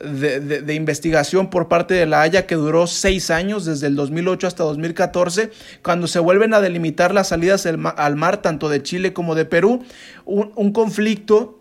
[0.00, 4.64] de, investigación por parte de la Haya que duró seis años, desde el 2008 hasta
[4.64, 5.50] 2014,
[5.82, 9.84] cuando se vuelven a delimitar las salidas al mar, tanto de Chile como de Perú,
[10.24, 11.60] un, un conflicto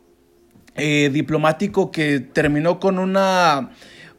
[0.75, 3.71] eh, diplomático que terminó con una,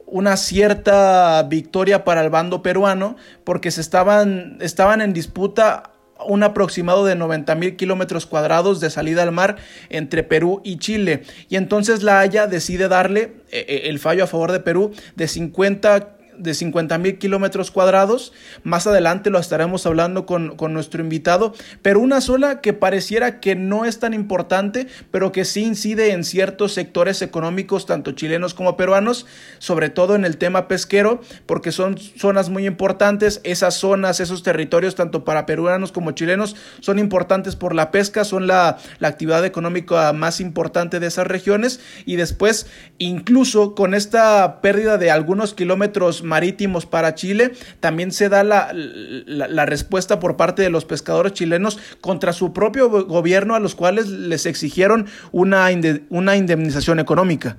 [0.06, 5.92] una cierta victoria para el bando peruano porque se estaban, estaban en disputa
[6.26, 9.56] un aproximado de 90 mil kilómetros cuadrados de salida al mar
[9.88, 11.22] entre Perú y Chile.
[11.48, 15.28] Y entonces la Haya decide darle eh, eh, el fallo a favor de Perú de
[15.28, 18.32] 50 de 50 mil kilómetros cuadrados.
[18.62, 21.54] Más adelante lo estaremos hablando con, con, nuestro invitado.
[21.82, 26.24] Pero una zona que pareciera que no es tan importante, pero que sí incide en
[26.24, 29.26] ciertos sectores económicos, tanto chilenos como peruanos,
[29.58, 33.40] sobre todo en el tema pesquero, porque son zonas muy importantes.
[33.44, 38.46] Esas zonas, esos territorios, tanto para peruanos como chilenos, son importantes por la pesca, son
[38.46, 41.80] la, la actividad económica más importante de esas regiones.
[42.04, 42.66] Y después,
[42.98, 49.66] incluso con esta pérdida de algunos kilómetros marítimos para Chile, también se da la, la,
[49.66, 54.44] respuesta por parte de los pescadores chilenos contra su propio gobierno a los cuales les
[54.46, 55.68] exigieron una,
[56.10, 57.58] una indemnización económica.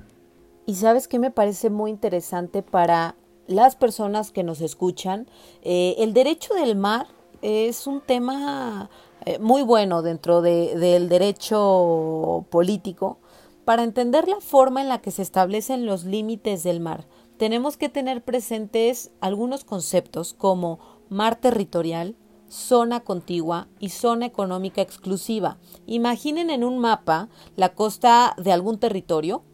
[0.66, 3.16] Y sabes que me parece muy interesante para
[3.48, 5.26] las personas que nos escuchan,
[5.62, 7.06] eh, el derecho del mar
[7.40, 8.90] es un tema
[9.24, 13.18] eh, muy bueno dentro de, del derecho político
[13.64, 17.06] para entender la forma en la que se establecen los límites del mar
[17.38, 22.16] tenemos que tener presentes algunos conceptos como mar territorial,
[22.48, 25.58] zona contigua y zona económica exclusiva.
[25.86, 29.44] Imaginen en un mapa la costa de algún territorio.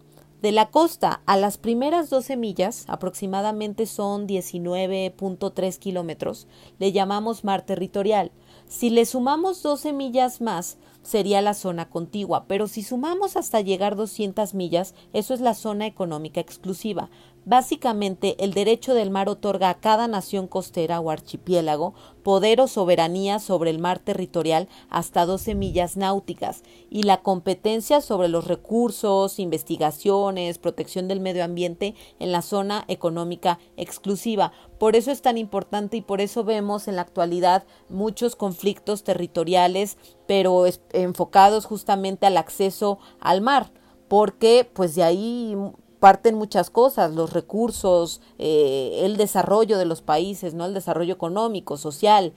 [0.40, 6.46] De la costa a las primeras 12 millas, aproximadamente son 19.3 kilómetros,
[6.78, 8.30] le llamamos mar territorial.
[8.66, 13.96] Si le sumamos 12 millas más, sería la zona contigua, pero si sumamos hasta llegar
[13.96, 17.08] 200 millas, eso es la zona económica exclusiva.
[17.46, 23.38] Básicamente, el derecho del mar otorga a cada nación costera o archipiélago poder o soberanía
[23.38, 30.56] sobre el mar territorial hasta 12 millas náuticas y la competencia sobre los recursos, investigaciones,
[30.56, 34.52] protección del medio ambiente en la zona económica exclusiva.
[34.78, 39.98] Por eso es tan importante y por eso vemos en la actualidad muchos conflictos territoriales,
[40.26, 43.70] pero enfocados justamente al acceso al mar
[44.08, 45.56] porque pues de ahí
[46.04, 50.66] parten muchas cosas, los recursos, eh, el desarrollo de los países, ¿no?
[50.66, 52.34] El desarrollo económico, social.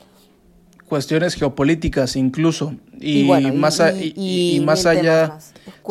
[0.87, 2.75] Cuestiones geopolíticas incluso.
[2.97, 5.39] Y, más, y, más allá,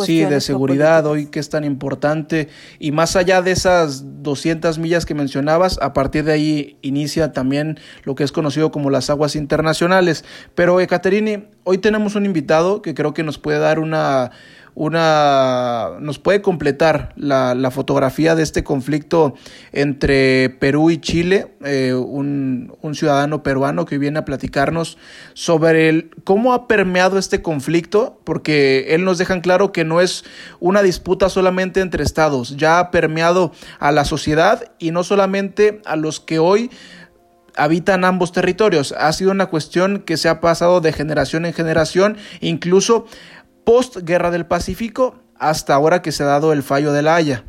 [0.07, 2.49] sí, de seguridad, hoy que es tan importante.
[2.79, 7.79] Y más allá de esas 200 millas que mencionabas, a partir de ahí inicia también
[8.05, 10.25] lo que es conocido como las aguas internacionales.
[10.55, 14.31] Pero, Ekaterini, hoy tenemos un invitado que creo que nos puede dar una
[14.77, 19.35] una nos puede completar la, la, fotografía de este conflicto
[19.73, 24.99] entre Perú y Chile, eh, un, un, ciudadano peruano que viene a platicarnos
[25.33, 30.25] sobre el, cómo ha permeado este conflicto, porque él nos deja claro que no es
[30.61, 35.97] una disputa solamente entre estados, ya ha permeado a la sociedad y no solamente a
[35.97, 36.71] los que hoy
[37.57, 38.93] habitan ambos territorios.
[38.93, 43.07] Ha sido una cuestión que se ha pasado de generación en generación, incluso
[43.66, 47.44] post-guerra del Pacífico hasta ahora que se ha dado el fallo de la Haya.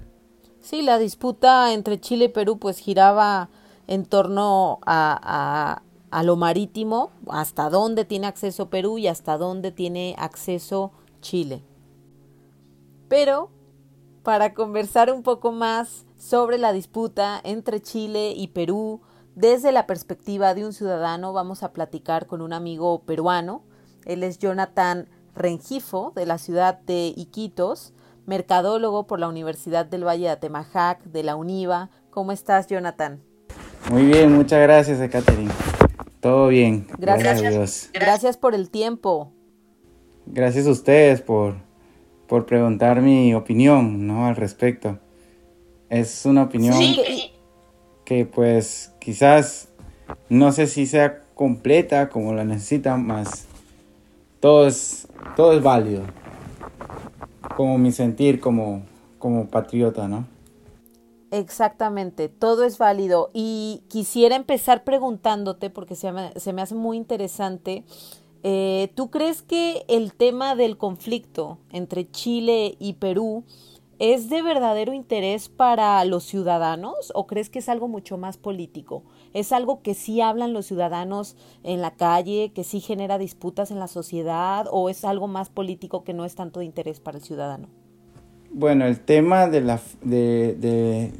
[0.60, 3.50] Sí, la disputa entre Chile y Perú pues giraba
[3.86, 10.16] en torno a, a, lo marítimo, hasta dónde tiene acceso Perú y hasta dónde tiene
[10.18, 11.62] acceso Chile.
[13.08, 13.52] Pero
[14.24, 19.02] para conversar un poco más sobre la disputa entre Chile y Perú
[19.36, 23.62] desde la perspectiva de un ciudadano, vamos a platicar con un amigo peruano.
[24.04, 27.94] Él es Jonathan Rengifo, de la ciudad de Iquitos,
[28.26, 31.90] mercadólogo por la Universidad del Valle de Atemajac, de la UNIVA.
[32.10, 33.22] ¿Cómo estás, Jonathan?
[33.90, 35.50] Muy bien, muchas gracias, Ekaterin.
[36.20, 36.88] Todo bien.
[36.98, 39.32] Gracias, gracias, gracias por el tiempo.
[40.26, 41.56] Gracias a ustedes por,
[42.28, 44.26] por preguntar mi opinión ¿no?
[44.28, 45.00] al respecto.
[45.90, 46.78] Es una opinión
[48.04, 49.70] que pues quizás
[50.28, 53.48] no sé si sea completa como la necesitan, más
[54.40, 56.04] todo es, todo es válido.
[57.56, 58.84] Como mi sentir como,
[59.20, 60.26] como patriota, ¿no?
[61.32, 63.30] Exactamente, todo es válido.
[63.34, 67.84] Y quisiera empezar preguntándote, porque se me, se me hace muy interesante,
[68.44, 73.44] eh, ¿tú crees que el tema del conflicto entre Chile y Perú
[74.00, 79.02] ¿Es de verdadero interés para los ciudadanos o crees que es algo mucho más político?
[79.34, 83.80] ¿Es algo que sí hablan los ciudadanos en la calle, que sí genera disputas en
[83.80, 87.24] la sociedad o es algo más político que no es tanto de interés para el
[87.24, 87.70] ciudadano?
[88.52, 91.12] Bueno, el tema de la de,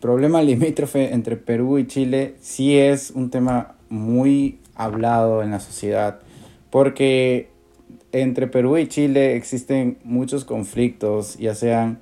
[0.00, 6.20] problema limítrofe entre Perú y Chile sí es un tema muy hablado en la sociedad
[6.70, 7.48] porque
[8.12, 11.98] entre Perú y Chile existen muchos conflictos, ya sean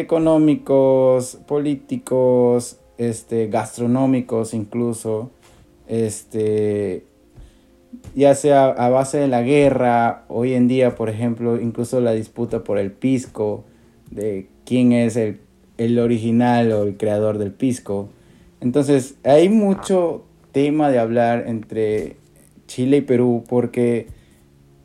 [0.00, 5.30] económicos, políticos, este, gastronómicos incluso,
[5.86, 7.04] este,
[8.14, 12.64] ya sea a base de la guerra, hoy en día, por ejemplo, incluso la disputa
[12.64, 13.64] por el pisco,
[14.10, 15.40] de quién es el,
[15.76, 18.08] el original o el creador del pisco.
[18.60, 22.16] Entonces, hay mucho tema de hablar entre
[22.66, 24.08] Chile y Perú porque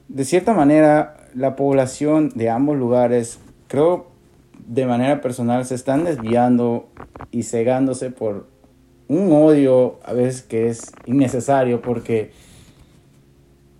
[0.08, 4.13] de cierta manera la población de ambos lugares, creo
[4.68, 6.88] de manera personal, se están desviando
[7.32, 8.48] y cegándose por
[9.08, 12.32] un odio a veces que es innecesario porque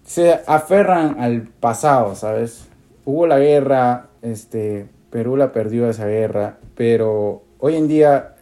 [0.06, 2.68] se aferran al pasado, ¿sabes?
[3.06, 8.36] Hubo la guerra, este, Perú la perdió esa guerra, pero hoy en día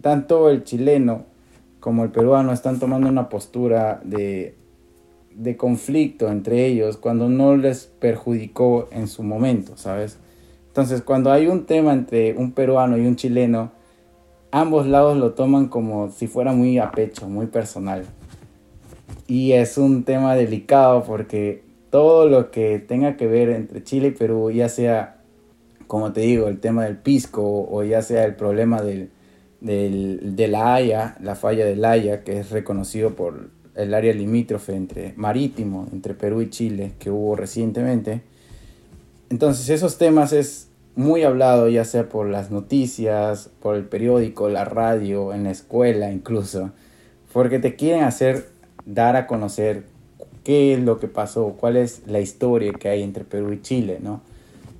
[0.00, 1.24] tanto el chileno
[1.80, 4.54] como el peruano están tomando una postura de,
[5.34, 10.18] de conflicto entre ellos cuando no les perjudicó en su momento, ¿sabes?
[10.72, 13.72] Entonces, cuando hay un tema entre un peruano y un chileno,
[14.52, 18.06] ambos lados lo toman como si fuera muy a pecho, muy personal.
[19.26, 24.10] Y es un tema delicado porque todo lo que tenga que ver entre Chile y
[24.12, 25.18] Perú, ya sea,
[25.88, 29.10] como te digo, el tema del pisco o ya sea el problema del,
[29.60, 34.74] de la Haya, la falla de la Haya, que es reconocido por el área limítrofe
[34.74, 38.31] entre marítimo entre Perú y Chile que hubo recientemente.
[39.32, 44.66] Entonces esos temas es muy hablado ya sea por las noticias, por el periódico, la
[44.66, 46.70] radio, en la escuela incluso,
[47.32, 48.50] porque te quieren hacer
[48.84, 49.84] dar a conocer
[50.44, 54.00] qué es lo que pasó, cuál es la historia que hay entre Perú y Chile,
[54.02, 54.20] ¿no?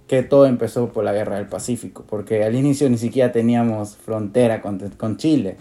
[0.06, 4.60] Que todo empezó por la guerra del Pacífico, porque al inicio ni siquiera teníamos frontera
[4.60, 5.56] con, con Chile,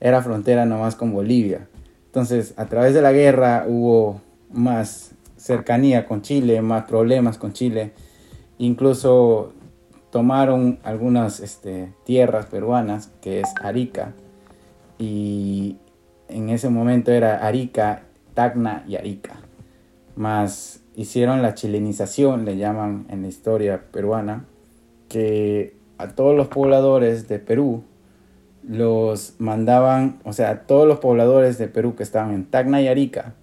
[0.00, 1.66] era frontera nomás con Bolivia.
[2.08, 4.20] Entonces, a través de la guerra hubo
[4.52, 7.92] más cercanía con Chile, más problemas con Chile,
[8.58, 9.52] incluso
[10.10, 14.12] tomaron algunas este, tierras peruanas, que es Arica,
[14.98, 15.76] y
[16.28, 18.02] en ese momento era Arica,
[18.34, 19.34] Tacna y Arica.
[20.16, 24.44] Más hicieron la chilenización, le llaman en la historia peruana,
[25.08, 27.82] que a todos los pobladores de Perú
[28.66, 32.88] los mandaban, o sea, a todos los pobladores de Perú que estaban en Tacna y
[32.88, 33.34] Arica,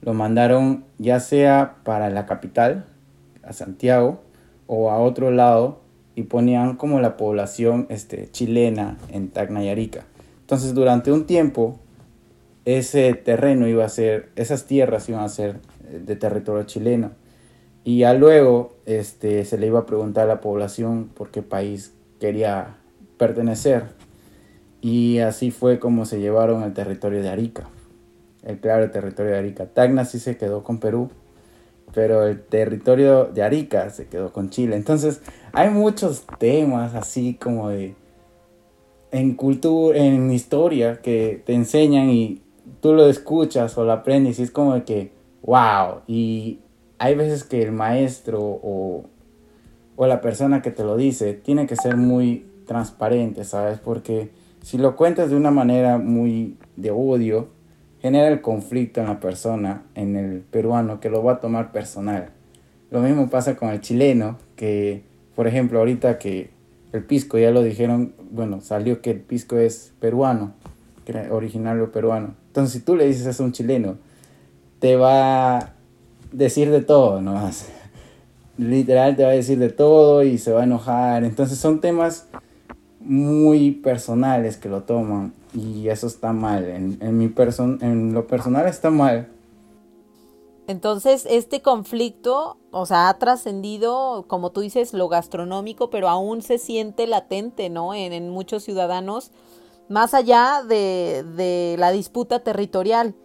[0.00, 2.86] los mandaron ya sea para la capital,
[3.42, 4.22] a Santiago,
[4.72, 5.80] o a otro lado
[6.14, 10.04] y ponían como la población este, chilena en Tacna y Arica.
[10.42, 11.80] Entonces durante un tiempo
[12.64, 15.56] ese terreno iba a ser, esas tierras iban a ser
[15.88, 17.10] eh, de territorio chileno.
[17.82, 21.92] Y ya luego este, se le iba a preguntar a la población por qué país
[22.20, 22.76] quería
[23.18, 23.86] pertenecer.
[24.80, 27.68] Y así fue como se llevaron el territorio de Arica.
[28.44, 29.66] El claro territorio de Arica.
[29.66, 31.10] Tacna sí se quedó con Perú
[31.92, 34.76] pero el territorio de Arica se quedó con Chile.
[34.76, 35.20] Entonces,
[35.52, 37.94] hay muchos temas así como de
[39.12, 42.42] en cultura, en historia que te enseñan y
[42.80, 45.12] tú lo escuchas o lo aprendes y es como de que,
[45.42, 46.60] wow, y
[46.98, 49.04] hay veces que el maestro o,
[49.96, 53.80] o la persona que te lo dice tiene que ser muy transparente, ¿sabes?
[53.80, 54.30] Porque
[54.62, 57.48] si lo cuentas de una manera muy de odio,
[58.00, 62.30] genera el conflicto en la persona, en el peruano, que lo va a tomar personal.
[62.90, 65.02] Lo mismo pasa con el chileno, que
[65.34, 66.50] por ejemplo ahorita que
[66.92, 70.54] el pisco, ya lo dijeron, bueno, salió que el pisco es peruano,
[71.30, 72.34] originario peruano.
[72.48, 73.96] Entonces si tú le dices a un chileno,
[74.80, 75.72] te va a
[76.32, 77.68] decir de todo nomás.
[78.58, 81.24] Literal te va a decir de todo y se va a enojar.
[81.24, 82.28] Entonces son temas
[83.00, 86.64] muy personales que lo toman y eso está mal.
[86.64, 87.32] En, en mi
[87.80, 89.28] en lo personal está mal.
[90.66, 96.58] Entonces, este conflicto, o sea, ha trascendido, como tú dices, lo gastronómico, pero aún se
[96.58, 97.92] siente latente, ¿no?
[97.92, 99.32] En, en muchos ciudadanos,
[99.88, 103.16] más allá de, de, la disputa territorial.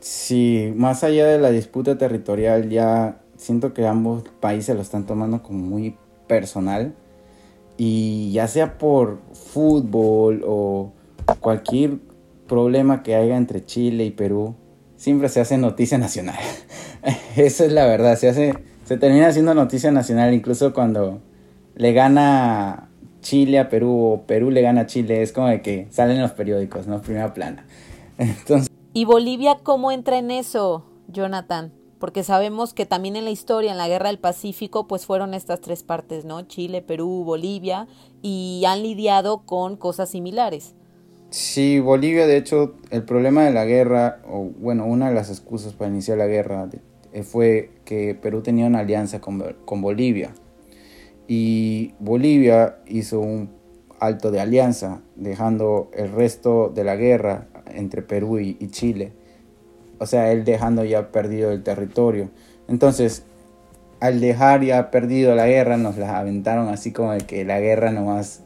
[0.00, 5.42] Sí, más allá de la disputa territorial, ya siento que ambos países lo están tomando
[5.42, 5.96] como muy
[6.26, 6.94] personal.
[7.78, 10.92] Y ya sea por fútbol o
[11.34, 11.98] cualquier
[12.46, 14.54] problema que haya entre Chile y Perú,
[14.96, 16.38] siempre se hace noticia nacional.
[17.36, 18.54] Esa es la verdad, se hace,
[18.84, 21.20] se termina haciendo noticia nacional incluso cuando
[21.74, 25.86] le gana Chile a Perú o Perú le gana a Chile, es como de que
[25.90, 27.00] salen los periódicos, ¿no?
[27.00, 27.66] Primera plana.
[28.18, 28.68] Entonces...
[28.92, 31.72] ¿Y Bolivia cómo entra en eso, Jonathan?
[31.98, 35.60] Porque sabemos que también en la historia, en la Guerra del Pacífico, pues fueron estas
[35.60, 36.42] tres partes, ¿no?
[36.42, 37.86] Chile, Perú, Bolivia,
[38.22, 40.74] y han lidiado con cosas similares.
[41.32, 45.72] Sí, Bolivia, de hecho, el problema de la guerra, o bueno, una de las excusas
[45.72, 46.68] para iniciar la guerra
[47.14, 49.40] eh, fue que Perú tenía una alianza con,
[49.80, 50.34] Bolivia.
[51.26, 53.48] Y Bolivia hizo un
[53.98, 59.12] alto de alianza, dejando el resto de la guerra entre Perú y, Chile.
[60.00, 62.28] O sea, él dejando ya perdido el territorio.
[62.68, 63.24] Entonces,
[64.00, 68.41] al dejar ya perdido la guerra, nos la aventaron así como que la guerra nomás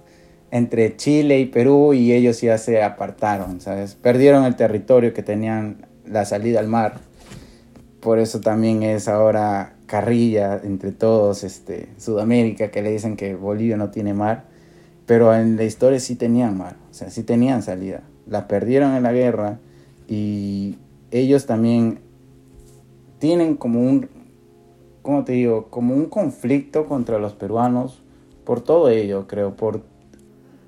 [0.57, 3.95] entre Chile y Perú y ellos ya se apartaron, ¿sabes?
[3.95, 7.01] Perdieron el territorio que tenían la salida al mar.
[8.01, 13.77] Por eso también es ahora carrilla entre todos, este, Sudamérica, que le dicen que Bolivia
[13.77, 14.45] no tiene mar,
[15.07, 18.03] pero en la historia sí tenían mar, o sea, sí tenían salida.
[18.27, 19.59] La perdieron en la guerra
[20.09, 20.79] y
[21.11, 22.01] ellos también
[23.19, 24.09] tienen como un,
[25.03, 25.67] ¿cómo te digo?
[25.71, 28.03] Como un conflicto contra los peruanos
[28.45, 29.83] por todo ello, creo, por...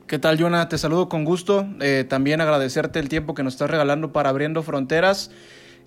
[0.09, 0.71] ¿Qué tal, Jonah?
[0.71, 1.69] Te saludo con gusto.
[1.83, 5.31] Eh, también agradecerte el tiempo que nos estás regalando para Abriendo Fronteras.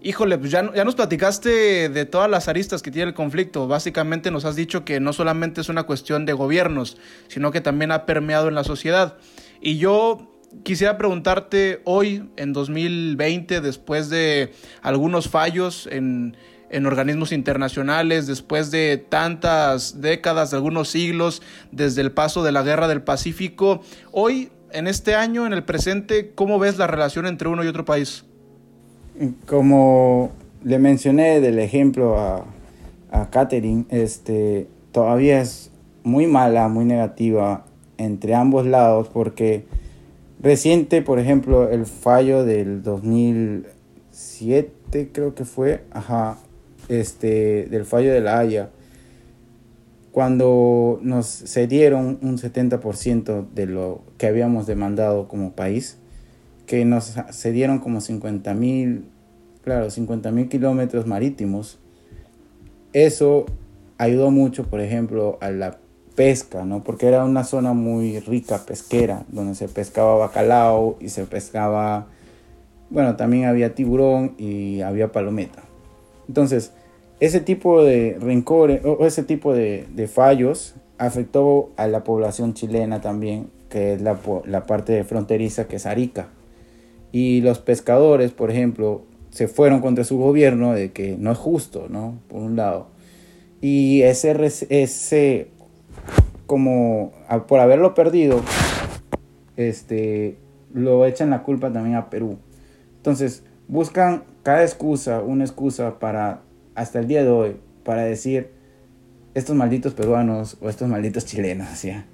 [0.04, 3.68] Híjole, pues ya, ya nos platicaste de todas las aristas que tiene el conflicto.
[3.68, 6.98] Básicamente nos has dicho que no solamente es una cuestión de gobiernos,
[7.30, 9.18] sino que también ha permeado en la sociedad.
[9.60, 14.54] Y yo quisiera preguntarte hoy, en 2020, después de
[14.84, 16.38] algunos fallos en,
[16.72, 21.42] en organismos internacionales, después de tantas décadas, de algunos siglos,
[21.72, 26.32] desde el paso de la Guerra del Pacífico, hoy, en este año, en el presente,
[26.34, 28.26] ¿cómo ves la relación entre uno y otro país?
[29.46, 30.32] como
[30.64, 32.44] le mencioné del ejemplo a,
[33.12, 35.70] a Catherine, este, todavía es
[36.04, 37.66] muy mala, muy negativa
[37.98, 39.66] entre ambos lados porque
[40.42, 46.40] reciente, por ejemplo, el fallo del 2007 creo que fue, ajá,
[46.92, 48.70] este, del fallo de la Haya,
[50.12, 55.98] cuando nos cedieron un 70% de lo que habíamos demandado como país,
[56.66, 59.06] que nos cedieron como 50 mil
[59.64, 61.80] claro, 50 mil kilómetros marítimos.
[62.94, 63.46] Eso
[63.98, 65.78] ayudó mucho, por ejemplo, a la
[66.16, 66.84] pesca, ¿no?
[66.84, 72.08] Porque era una zona muy rica pesquera, donde se pescaba bacalao y se pescaba,
[72.90, 75.64] bueno, también había tiburón y había palometa.
[76.28, 76.74] Entonces,
[77.22, 83.48] ese tipo de rencores o ese tipo de, fallos afectó a la población chilena también,
[83.70, 84.18] que es la,
[84.66, 86.30] parte fronteriza que es Arica.
[87.12, 91.86] Y los pescadores, por ejemplo, se fueron contra su gobierno de que no es justo,
[91.90, 92.16] ¿no?
[92.28, 92.88] Por un lado.
[93.62, 94.36] Y ese,
[94.70, 95.50] ese
[96.48, 97.12] como
[97.48, 98.42] por haberlo perdido,
[99.58, 100.38] este,
[100.74, 102.40] lo echan la culpa también a Perú.
[102.98, 106.42] Entonces, buscan cada excusa, una excusa para,
[106.76, 108.50] hasta el día de hoy, para decir,
[109.34, 112.06] estos malditos peruanos o estos malditos chilenos, ¿ya?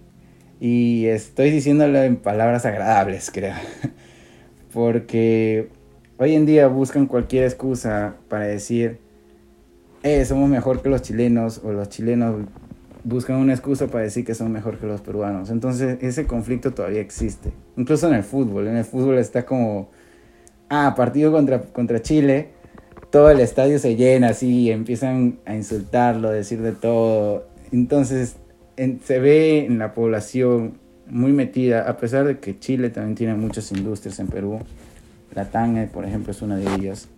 [0.59, 3.55] Y estoy diciéndolo en palabras agradables, creo.
[4.73, 5.69] Porque
[6.19, 8.97] Hoy en día buscan cualquier excusa para decir,
[10.01, 12.37] eh, somos mejor que los chilenos, o los chilenos
[13.03, 15.51] buscan una excusa para decir que son mejor que los peruanos.
[15.51, 17.51] Entonces ese conflicto todavía existe.
[17.75, 18.67] Incluso en el fútbol.
[18.67, 19.91] En el fútbol está como,
[20.69, 22.49] ah, partido contra, contra Chile,
[23.09, 27.47] todo el estadio se llena así, empiezan a insultarlo, a decir de todo.
[27.71, 28.37] Entonces
[29.03, 33.71] se ve en la población muy metida, a pesar de que Chile también tiene muchas
[33.71, 34.59] industrias en Perú
[35.37, 37.09] la tanga, por ejemplo, es una de ellas.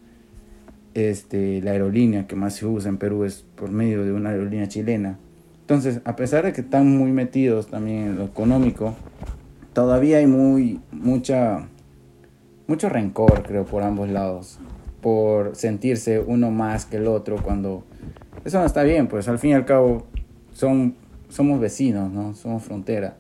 [0.94, 4.68] Este, la aerolínea que más se usa en Perú es por medio de una aerolínea
[4.68, 5.18] chilena.
[5.62, 8.94] Entonces, a pesar de que están muy metidos también en lo económico,
[9.72, 11.68] todavía hay muy, mucha,
[12.68, 14.60] mucho rencor, creo, por ambos lados,
[15.02, 17.84] por sentirse uno más que el otro cuando
[18.45, 20.08] eso no está bien, pues al fin y al cabo
[20.54, 20.95] son,
[21.30, 22.34] somos vecinos, ¿no?
[22.36, 23.18] Somos frontera.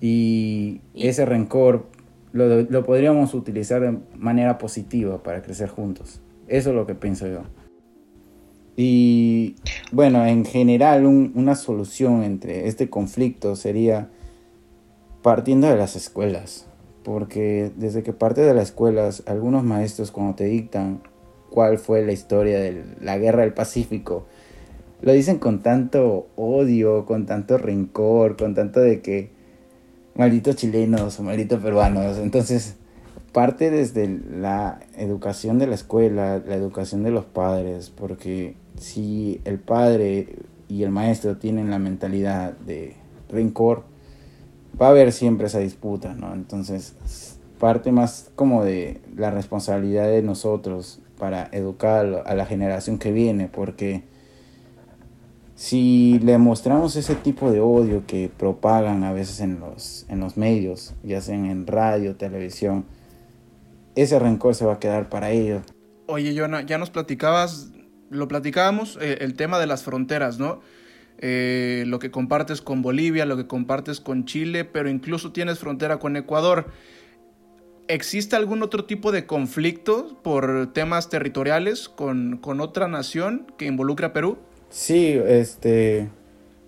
[0.00, 1.86] Y ese rencor
[2.32, 6.20] lo, podríamos utilizar de manera positiva para crecer juntos.
[6.48, 7.42] Eso es lo que pienso yo.
[8.76, 9.56] Y
[9.92, 14.08] bueno, en general una solución entre este conflicto sería
[15.22, 16.66] partiendo de las escuelas,
[17.02, 21.00] porque desde que parte de las escuelas, algunos maestros cuando te dictan
[21.50, 24.26] cuál fue la historia de la guerra del Pacífico,
[25.02, 29.30] lo dicen con tanto odio, con tanto rencor, con tanto de que
[30.14, 32.18] malditos chilenos o malditos peruanos.
[32.18, 32.76] Entonces,
[33.32, 39.58] parte desde la educación de la escuela, la educación de los padres, porque si el
[39.58, 40.36] padre
[40.68, 42.96] y el maestro tienen la mentalidad de
[43.30, 43.84] rencor,
[44.80, 46.34] va a haber siempre esa disputa, ¿no?
[46.34, 46.94] Entonces,
[47.58, 53.48] parte más como de la responsabilidad de nosotros para educar a la generación que viene,
[53.48, 54.02] porque
[55.54, 60.38] si le mostramos ese tipo de odio que propagan a veces en los, en los
[60.38, 62.86] medios, ya sean en radio, televisión,
[63.94, 65.62] ese rencor se va a quedar para ellos.
[66.06, 67.72] Oye, Jonah, ya nos platicabas,
[68.08, 70.60] lo platicábamos, eh, el tema de las fronteras, ¿no?
[71.22, 75.98] Eh, lo que compartes con Bolivia, lo que compartes con Chile, pero incluso tienes frontera
[75.98, 76.66] con Ecuador.
[77.88, 84.06] ¿Existe algún otro tipo de conflicto por temas territoriales con, con otra nación que involucre
[84.06, 84.38] a Perú?
[84.70, 86.08] Sí, este,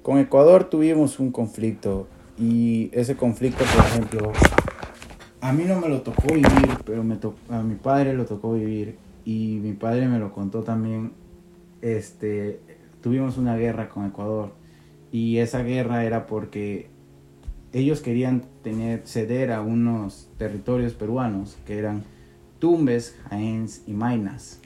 [0.02, 4.32] con Ecuador tuvimos un conflicto Y ese conflicto, por ejemplo,
[5.40, 8.96] a mí no me lo tocó vivir, pero me a mi padre lo tocó vivir
[9.24, 11.12] y mi padre me lo contó también.
[11.80, 12.60] Este,
[13.02, 14.52] tuvimos una guerra con Ecuador
[15.10, 16.88] y esa guerra era porque
[17.72, 22.04] ellos querían tener ceder a unos territorios peruanos que eran
[22.58, 24.60] Tumbes, Jaéns y Mainas.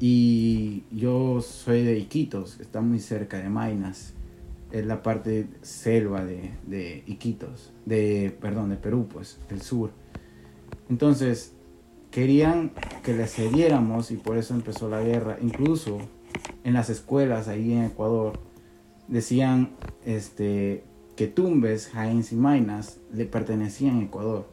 [0.00, 4.14] Y yo soy de Iquitos, está muy cerca de Mainas.
[4.70, 9.90] Es la parte selva de, de Iquitos, de, perdón, de Perú, pues, del sur.
[10.90, 11.54] Entonces,
[12.10, 12.72] querían
[13.02, 15.38] que les cediéramos y por eso empezó la guerra.
[15.40, 15.98] Incluso
[16.64, 18.38] en las escuelas ahí en Ecuador
[19.08, 19.70] decían
[20.04, 20.84] este,
[21.16, 24.46] que Tumbes, Jaéns y Mainas le pertenecían a Ecuador.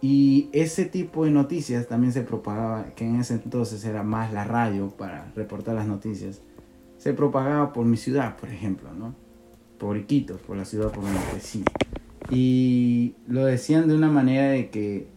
[0.00, 4.44] Y ese tipo de noticias también se propagaba, que en ese entonces era más la
[4.44, 6.40] radio para reportar las noticias.
[6.98, 9.14] Se propagaba por mi ciudad, por ejemplo, ¿no?
[9.78, 11.64] Por Iquitos, por la ciudad por donde crecí.
[12.30, 15.08] Y lo decían de una manera de que,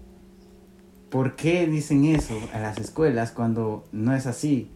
[1.09, 4.69] ¿por qué dicen eso a las escuelas cuando no es así?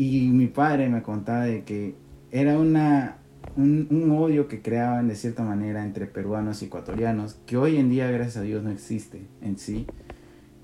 [0.00, 1.94] Y mi padre me contaba de que
[2.30, 3.18] era una
[3.54, 8.10] un, odio que creaban de cierta manera entre peruanos y ecuatorianos, que hoy en día,
[8.10, 9.86] gracias a Dios, no existe en sí.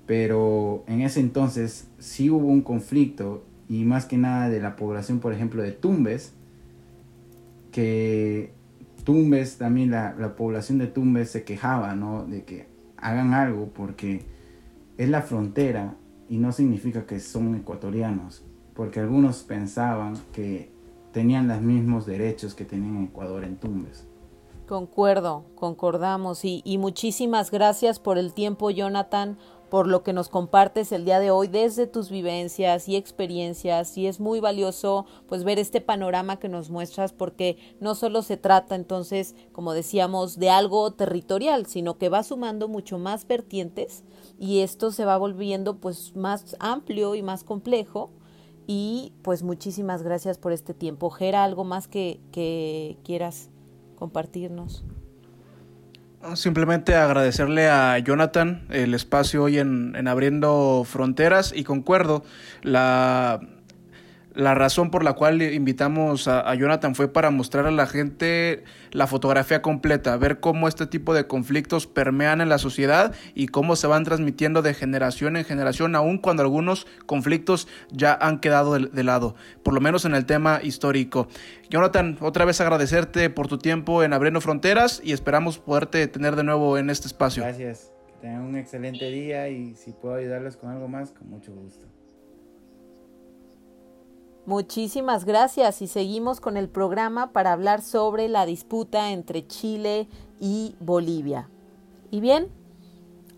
[0.07, 5.19] Pero en ese entonces sí hubo un conflicto y más que nada de la población,
[5.19, 6.33] por ejemplo, de Tumbes,
[7.71, 8.53] que
[9.03, 12.25] Tumbes, también la, la población de Tumbes se quejaba, ¿no?
[12.25, 12.65] De que
[12.97, 14.23] hagan algo porque
[14.97, 15.93] es la frontera
[16.27, 18.46] y no significa que son ecuatorianos,
[18.77, 20.69] porque algunos pensaban que
[21.11, 24.05] tenían los mismos derechos que tenían en Ecuador en Tumbes.
[24.67, 29.37] Concuerdo, concordamos y, y, muchísimas gracias por el tiempo, Jonathan,
[29.71, 34.05] por lo que nos compartes el día de hoy desde tus vivencias y experiencias y
[34.05, 38.75] es muy valioso pues ver este panorama que nos muestras porque no solo se trata
[38.75, 44.03] entonces, como decíamos, de algo territorial, sino que va sumando mucho más vertientes
[44.37, 48.11] y esto se va volviendo pues más amplio y más complejo
[48.67, 51.09] y pues muchísimas gracias por este tiempo.
[51.09, 52.19] Gera, ¿algo más que,
[53.03, 53.49] quieras
[53.97, 54.83] compartirnos?
[56.21, 62.23] Ah, simplemente agradecerle a Jonathan el espacio hoy en Abriendo Fronteras y concuerdo,
[62.61, 63.39] la
[64.37, 69.07] la razón por la cual invitamos a, Jonathan fue para mostrar a la gente la
[69.07, 73.87] fotografía completa, ver cómo este tipo de conflictos permean en la sociedad y cómo se
[73.87, 79.35] van transmitiendo de generación en generación, aun cuando algunos conflictos ya han quedado de, lado,
[79.63, 81.27] por lo menos en el tema histórico.
[81.71, 86.43] Jonathan, otra vez agradecerte por tu tiempo en Abriendo Fronteras y esperamos poderte tener de
[86.43, 87.41] nuevo en este espacio.
[87.41, 91.51] Gracias, que tengan un excelente día y si puedo ayudarles con algo más, con mucho
[91.55, 91.96] gusto.
[94.47, 100.07] Muchísimas gracias y seguimos con el programa para hablar sobre la disputa entre Chile
[100.39, 101.49] y Bolivia.
[102.11, 102.47] Y bien,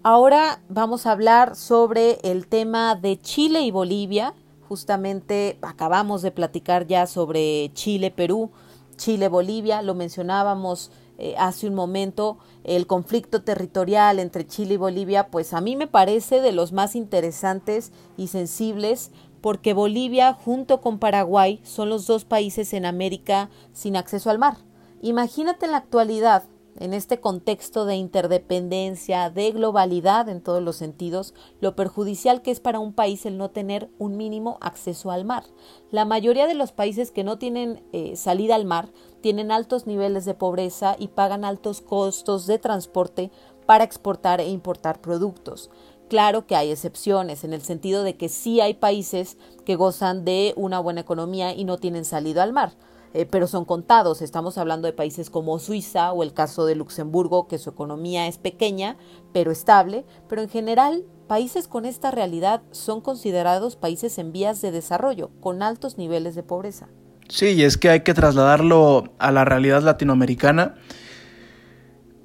[0.03, 4.35] ahora vamos a hablar sobre el tema de Chile y Bolivia.
[4.67, 8.51] Justamente acabamos de platicar ya sobre Chile-Perú,
[8.95, 10.91] Chile-Bolivia, lo mencionábamos
[11.21, 15.85] eh, hace un momento, el conflicto territorial entre Chile y Bolivia, pues a mí me
[15.85, 19.11] parece de los más interesantes y sensibles
[19.41, 24.57] porque Bolivia junto con Paraguay son los dos países en América sin acceso al mar.
[25.01, 26.43] Imagínate en la actualidad,
[26.77, 32.59] en este contexto de interdependencia, de globalidad en todos los sentidos, lo perjudicial que es
[32.59, 35.43] para un país el no tener un mínimo acceso al mar.
[35.91, 38.89] La mayoría de los países que no tienen eh, salida al mar
[39.21, 43.31] tienen altos niveles de pobreza y pagan altos costos de transporte
[43.65, 45.69] para exportar e importar productos.
[46.09, 50.53] Claro que hay excepciones, en el sentido de que sí hay países que gozan de
[50.55, 52.73] una buena economía y no tienen salida al mar,
[53.13, 54.23] eh, pero son contados.
[54.23, 58.39] Estamos hablando de países como Suiza o el caso de Luxemburgo, que su economía es
[58.39, 58.97] pequeña,
[59.33, 64.71] pero estable, pero en general países con esta realidad son considerados países en vías de
[64.71, 66.87] desarrollo, con altos niveles de pobreza.
[67.27, 70.73] Sí, y es que hay que trasladarlo a la realidad latinoamericana.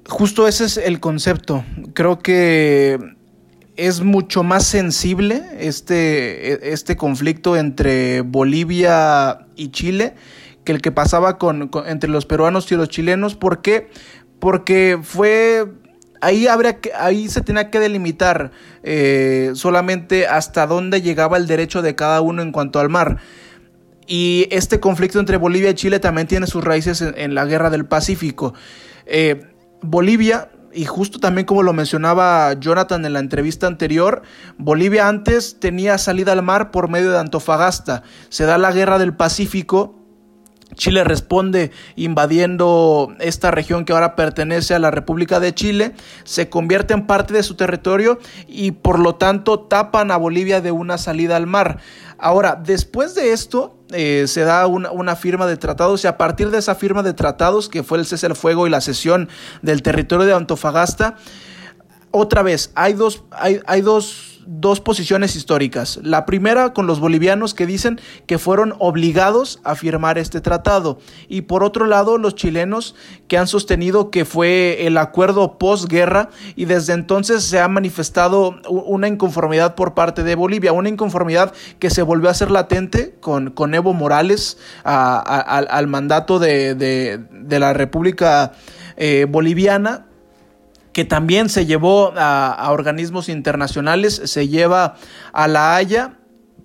[0.09, 1.63] Justo ese es el concepto.
[1.93, 3.15] Creo que
[3.77, 10.15] es mucho más sensible este, este conflicto entre Bolivia y Chile
[10.63, 13.35] que el que pasaba con, entre los peruanos y los chilenos.
[13.35, 13.89] ¿Por qué?
[14.39, 15.65] Porque fue
[16.21, 18.51] ahí habría que, ahí se tenía que delimitar
[18.83, 23.17] eh, solamente hasta dónde llegaba el derecho de cada uno en cuanto al mar.
[24.07, 27.85] Y este conflicto entre Bolivia y Chile también tiene sus raíces en, la guerra del
[27.85, 28.53] Pacífico.
[29.05, 29.41] Eh,
[29.81, 34.21] Bolivia y justo también como lo mencionaba Jonathan en la entrevista anterior,
[34.57, 38.03] Bolivia antes tenía salida al mar por medio de Antofagasta.
[38.29, 39.95] Se da la guerra del Pacífico
[40.75, 46.93] Chile responde invadiendo esta región que ahora pertenece a la República de Chile, se convierte
[46.93, 51.37] en parte de su territorio y por lo tanto tapan a Bolivia de una salida
[51.37, 51.79] al mar.
[52.17, 56.57] Ahora, después de esto, eh, se da una, firma de tratados y a partir de
[56.57, 59.29] esa firma de tratados, que fue el cese al fuego y la cesión
[59.61, 61.15] del territorio de Antofagasta,
[62.11, 65.99] otra vez, hay dos, hay, hay dos dos posiciones históricas.
[66.03, 71.41] La primera con los bolivianos que dicen que fueron obligados a firmar este tratado y
[71.41, 72.95] por otro lado los chilenos
[73.27, 79.07] que han sostenido que fue el acuerdo posguerra y desde entonces se ha manifestado una
[79.07, 83.73] inconformidad por parte de Bolivia, una inconformidad que se volvió a ser latente con, con
[83.73, 87.19] Evo Morales al mandato de,
[87.49, 88.51] la República
[88.97, 90.05] eh, Boliviana
[90.95, 94.95] que también se llevó a, organismos internacionales, se lleva
[95.33, 96.13] a La Haya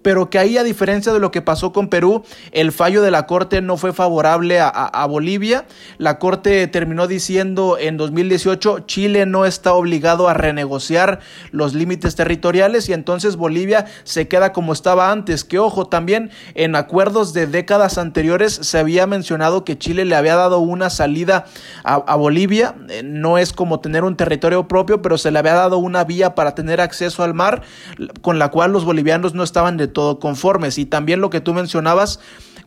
[0.03, 3.27] pero que ahí a diferencia de lo que pasó con Perú, el fallo de la
[3.27, 5.67] Corte no fue favorable a, Bolivia.
[5.99, 11.21] La Corte terminó diciendo en 2018 Chile no está obligado a renegociar
[11.51, 15.45] los límites territoriales y entonces Bolivia se queda como estaba antes.
[15.45, 20.37] Que ojo, también en acuerdos de décadas anteriores se había mencionado que Chile le había
[20.37, 21.47] dado una salida
[21.85, 22.75] a, Bolivia.
[22.89, 26.35] Eh, no es como tener un territorio propio, pero se le había dado una vía
[26.35, 27.63] para tener acceso al mar
[28.21, 30.79] con la cual los bolivianos no estaban de todo conformes.
[30.79, 32.21] Y también lo que tú mencionabas,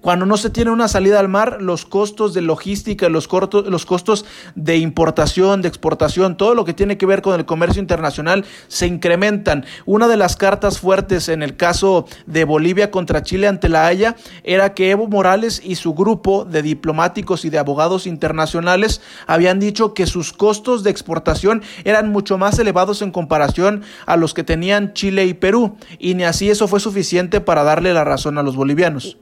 [0.03, 3.85] cuando no se tiene una salida al mar, los costos de logística, los, cortos, los
[3.85, 8.43] costos de importación, de exportación, todo lo que tiene que ver con el comercio internacional
[8.67, 9.65] se incrementan.
[9.85, 14.17] Una de las cartas fuertes en el caso de Bolivia contra Chile ante la Haya
[14.43, 19.93] era que Evo Morales y su grupo de diplomáticos y de abogados internacionales habían dicho
[19.93, 24.91] que sus costos de exportación eran mucho más elevados en comparación a los que tenían
[24.91, 25.77] Chile y Perú.
[25.97, 29.15] Y ni así eso fue suficiente para darle la razón a los bolivianos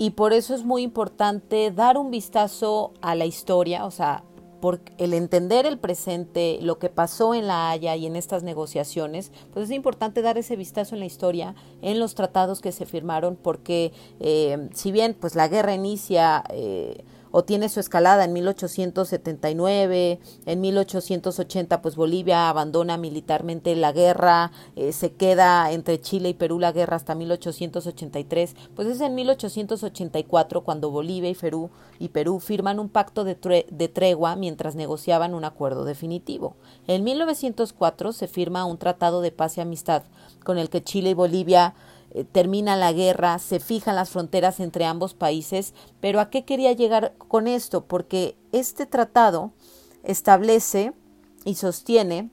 [0.00, 4.24] y por eso es muy importante dar un vistazo a la historia, o sea,
[4.58, 9.30] por el entender el presente, lo que pasó en La Haya y en estas negociaciones,
[9.52, 13.36] pues es importante dar ese vistazo en la historia, en los tratados que se firmaron,
[13.36, 20.20] porque eh, si bien pues la guerra inicia eh, o tiene su escalada en 1879,
[20.46, 26.58] en 1880 pues Bolivia abandona militarmente la guerra, eh, se queda entre Chile y Perú
[26.58, 32.78] la guerra hasta 1883, pues es en 1884 cuando Bolivia y Perú, y Perú firman
[32.78, 36.56] un pacto de, de tregua mientras negociaban un acuerdo definitivo.
[36.86, 40.04] En 1904 se firma un tratado de paz y amistad
[40.44, 41.74] con el que Chile y Bolivia
[42.12, 46.72] eh, termina la guerra, se fijan las fronteras entre ambos países, pero ¿a qué quería
[46.72, 47.84] llegar con esto?
[47.84, 49.52] Porque este tratado
[50.02, 50.92] establece
[51.44, 52.30] y sostiene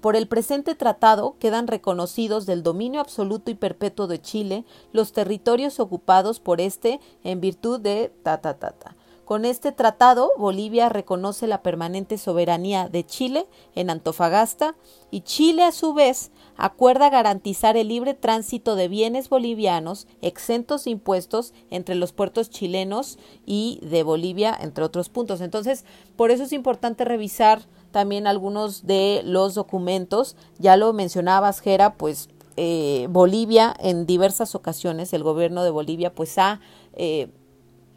[0.00, 5.78] por el presente tratado quedan reconocidos del dominio absoluto y perpetuo de Chile los territorios
[5.78, 8.96] ocupados por este en virtud de ta ta ta ta.
[9.26, 13.46] Con este tratado, Bolivia reconoce la permanente soberanía de Chile
[13.76, 14.74] en Antofagasta
[15.10, 20.90] y Chile, a su vez, acuerda garantizar el libre tránsito de bienes bolivianos exentos de
[20.90, 25.40] impuestos entre los puertos chilenos y de Bolivia, entre otros puntos.
[25.40, 25.86] Entonces,
[26.16, 30.36] por eso es importante revisar también algunos de los documentos.
[30.58, 36.36] Ya lo mencionabas, Jera, pues eh, Bolivia en diversas ocasiones, el gobierno de Bolivia, pues
[36.36, 36.60] ha
[36.92, 37.30] eh,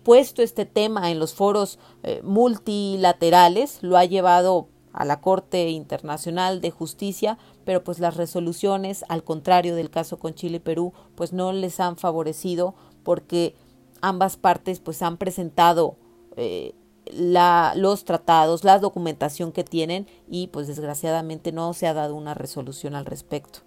[0.03, 6.61] puesto este tema en los foros eh, multilaterales, lo ha llevado a la Corte Internacional
[6.61, 11.33] de Justicia, pero pues las resoluciones, al contrario del caso con Chile y Perú, pues
[11.33, 13.55] no les han favorecido porque
[14.01, 15.95] ambas partes pues han presentado
[16.35, 16.73] eh,
[17.11, 22.33] la, los tratados, la documentación que tienen y pues desgraciadamente no se ha dado una
[22.33, 23.59] resolución al respecto.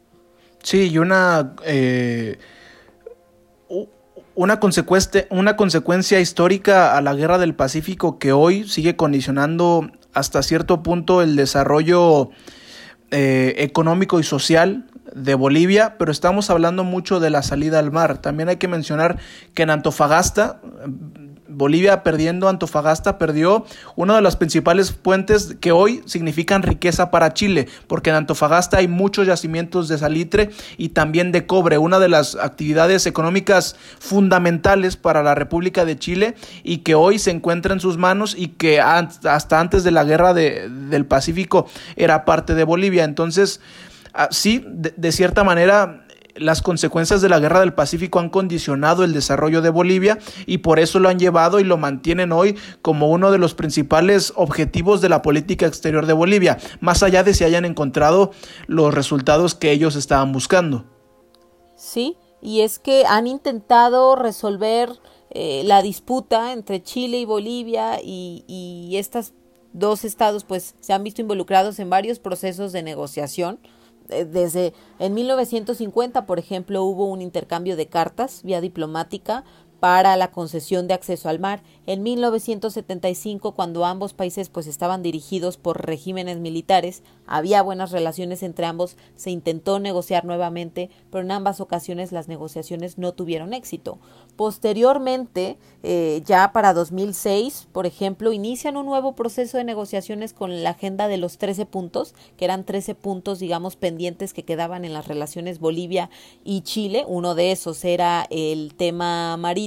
[0.62, 2.38] Sí, y una eh,
[4.34, 4.61] una,
[5.30, 11.22] una consecuencia histórica a la guerra del Pacífico que hoy sigue condicionando hasta cierto punto
[11.22, 12.30] el desarrollo
[13.11, 14.84] eh, económico y social
[15.17, 18.19] de Bolivia, pero estamos hablando mucho de la salida al mar.
[18.19, 19.19] También hay que mencionar
[19.55, 20.61] que en Antofagasta
[21.49, 23.64] Bolivia perdiendo Antofagasta perdió
[23.95, 28.89] una de las principales puentes que hoy significan riqueza para Chile, porque en Antofagasta hay
[28.89, 35.23] muchos yacimientos de salitre y también de cobre, una de las actividades económicas fundamentales para
[35.23, 39.61] la República de Chile y que hoy se encuentra en sus manos y que hasta
[39.61, 43.05] antes de la guerra del Pacífico era parte de Bolivia.
[43.05, 43.61] Entonces,
[44.17, 46.07] ah, sí, de cierta manera
[46.39, 50.79] las consecuencias de la guerra del Pacífico han condicionado el desarrollo de Bolivia y por
[50.79, 55.09] eso lo han llevado y lo mantienen hoy como uno de los principales objetivos de
[55.09, 58.33] la política exterior de Bolivia, más allá de si hayan encontrado
[58.67, 60.85] los resultados que ellos estaban buscando.
[61.77, 64.91] Sí, y es que han intentado resolver
[65.31, 69.35] eh, la disputa entre Chile y Bolivia y, y estas
[69.73, 73.59] dos estados pues se han visto involucrados en varios procesos de negociación.
[74.11, 79.44] Eh, desde en 1950, por ejemplo, hubo un intercambio de cartas vía diplomática
[79.81, 81.62] para la concesión de acceso al mar.
[81.87, 88.66] En 1975, cuando ambos países pues estaban dirigidos por regímenes militares, había buenas relaciones entre
[88.66, 93.99] ambos, se intentó negociar nuevamente, pero en ambas ocasiones las negociaciones no tuvieron éxito.
[94.37, 100.70] Posteriormente, eh, ya para 2006, por ejemplo, inician un nuevo proceso de negociaciones con la
[100.70, 105.09] agenda de los 13 puntos, que eran 13 puntos, digamos, pendientes que quedaban en las
[105.09, 106.11] relaciones Bolivia
[106.45, 107.05] y Chile.
[107.09, 109.66] Uno de esos era el tema marítimo,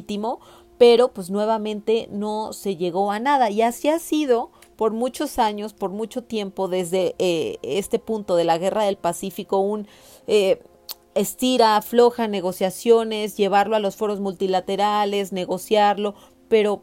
[0.77, 5.73] pero pues nuevamente no se llegó a nada y así ha sido por muchos años,
[5.73, 9.87] por mucho tiempo, desde eh, este punto de la guerra del Pacífico, un
[10.25, 10.63] eh,
[11.15, 16.15] estira, afloja negociaciones, llevarlo a los foros multilaterales, negociarlo,
[16.47, 16.81] pero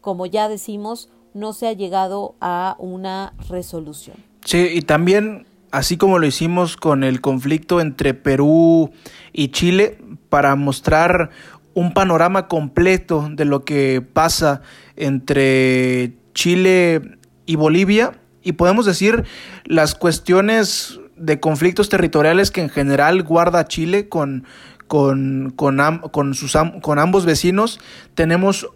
[0.00, 4.16] como ya decimos, no se ha llegado a una resolución.
[4.44, 8.90] Sí, y también, así como lo hicimos con el conflicto entre Perú
[9.32, 9.98] y Chile,
[10.28, 11.30] para mostrar
[11.74, 14.62] un panorama completo de lo que pasa
[14.96, 19.24] entre Chile y Bolivia y podemos decir
[19.64, 24.44] las cuestiones de conflictos territoriales que en general guarda Chile con,
[24.86, 27.78] con, con, sus, con ambos vecinos,
[28.14, 28.68] tenemos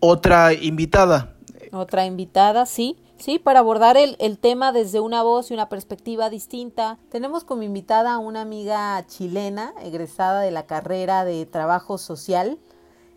[0.00, 1.34] otra invitada.
[1.70, 2.96] Otra invitada, sí.
[3.22, 8.14] Sí, para abordar el, tema desde una voz y una perspectiva distinta, tenemos como invitada
[8.14, 12.58] a una amiga chilena, egresada de la carrera de Trabajo Social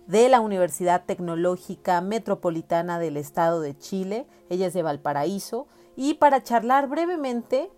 [0.06, 4.28] de la Universidad Tecnológica Metropolitana del Estado de Chile.
[4.52, 5.66] Ella es de Valparaíso.
[5.96, 7.72] Y para charlar brevemente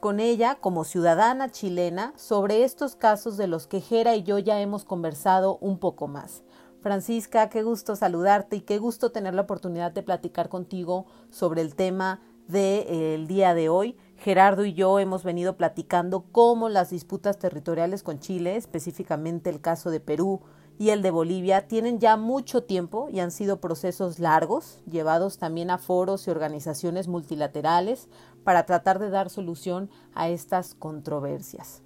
[0.00, 4.58] con ella como ciudadana chilena sobre estos casos de los que Jera y yo ya
[4.62, 6.43] hemos conversado un poco más.
[6.84, 11.74] Francisca, qué gusto saludarte y qué gusto tener la oportunidad de platicar contigo sobre el
[11.74, 12.84] tema del
[13.22, 13.96] eh, día de hoy.
[14.18, 19.90] Gerardo y yo hemos venido platicando cómo las disputas territoriales con Chile, específicamente el caso
[19.90, 20.42] de Perú,
[20.78, 25.70] y el de Bolivia tienen ya mucho tiempo y han sido procesos largos, llevados también
[25.70, 28.10] a foros y organizaciones multilaterales
[28.44, 31.82] para tratar de dar solución a estas controversias.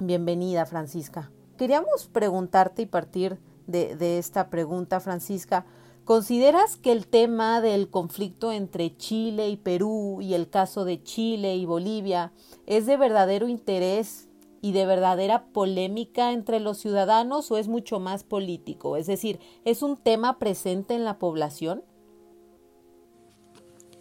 [0.00, 1.30] Bienvenida, Francisca.
[1.58, 5.66] Queríamos preguntarte y partir de, esta pregunta, Francisca.
[6.04, 11.56] ¿Consideras que el tema del conflicto entre Chile y Perú y el caso de Chile
[11.56, 12.32] y Bolivia
[12.66, 14.28] es de verdadero interés
[14.60, 18.96] y de verdadera polémica entre los ciudadanos o es mucho más político?
[18.96, 21.82] Es decir, ¿es un tema presente en la población?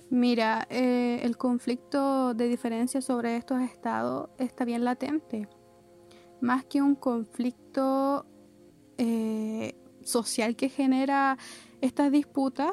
[0.09, 5.47] Mira, eh, el conflicto de diferencia sobre estos estados está bien latente.
[6.39, 8.26] Más que un conflicto
[8.97, 11.37] eh, social que genera
[11.81, 12.71] estas disputas,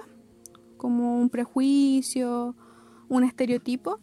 [0.76, 2.54] como un prejuicio,
[3.08, 3.98] un estereotipo,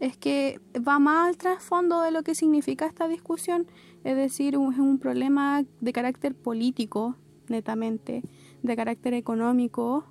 [0.00, 3.66] es que va más al trasfondo de lo que significa esta discusión,
[4.04, 7.16] es decir, es un problema de carácter político,
[7.48, 8.22] netamente,
[8.62, 10.04] de carácter económico,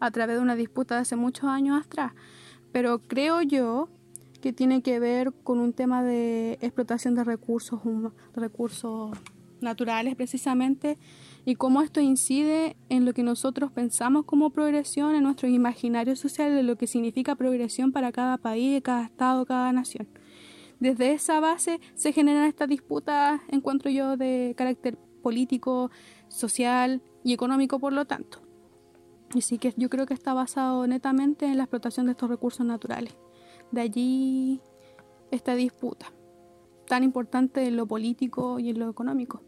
[0.00, 2.12] a través de una disputa de hace muchos años atrás.
[2.72, 3.88] Pero creo yo
[4.40, 7.80] que tiene que ver con un tema de explotación de recursos,
[8.34, 9.10] recursos
[9.60, 10.98] naturales precisamente,
[11.44, 16.54] y cómo esto incide en lo que nosotros pensamos como progresión, en nuestros imaginarios sociales,
[16.54, 20.08] de lo que significa progresión para cada país, cada estado, cada nación.
[20.78, 25.90] Desde esa base se generan estas disputas, encuentro yo, de carácter político,
[26.28, 28.42] social y económico, por lo tanto.
[29.34, 33.16] Así que yo creo que está basado netamente en la explotación de estos recursos naturales.
[33.72, 34.60] De allí
[35.30, 36.12] esta disputa,
[36.86, 39.47] tan importante en lo político y en lo económico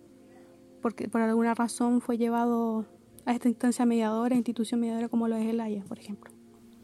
[0.80, 2.86] porque por alguna razón fue llevado
[3.24, 6.30] a esta instancia mediadora, institución mediadora como lo es el Haya, por ejemplo.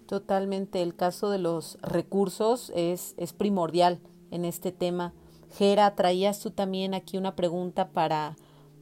[0.07, 5.13] Totalmente, el caso de los recursos es, es primordial en este tema.
[5.51, 8.37] Gera, traías tú también aquí una pregunta para,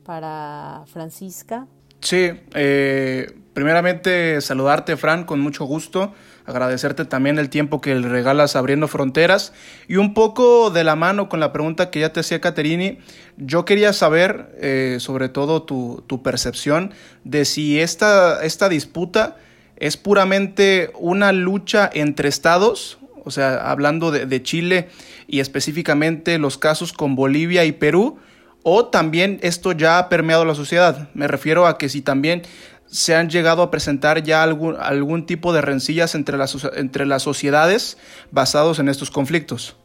[0.05, 1.67] para Francisca.
[2.05, 6.13] Sí, eh, primeramente saludarte, Fran, con mucho gusto.
[6.45, 9.55] Agradecerte también el tiempo que le regalas abriendo fronteras.
[9.89, 12.99] Y un poco de la mano con la pregunta que ya te hacía Caterini,
[13.39, 16.93] yo quería saber eh, sobre todo tu, tu, percepción
[17.25, 19.39] de si esta, esta disputa
[19.77, 24.89] es puramente una lucha entre estados, o sea, hablando de, de Chile
[25.27, 28.19] y específicamente los casos con Bolivia y Perú,
[28.65, 31.09] o también esto ya ha permeado la sociedad.
[31.15, 32.43] Me refiero a que si también
[32.87, 37.23] se han llegado a presentar ya algún, algún tipo de rencillas entre las, entre las
[37.23, 37.99] sociedades
[38.33, 39.77] basados en estos conflictos.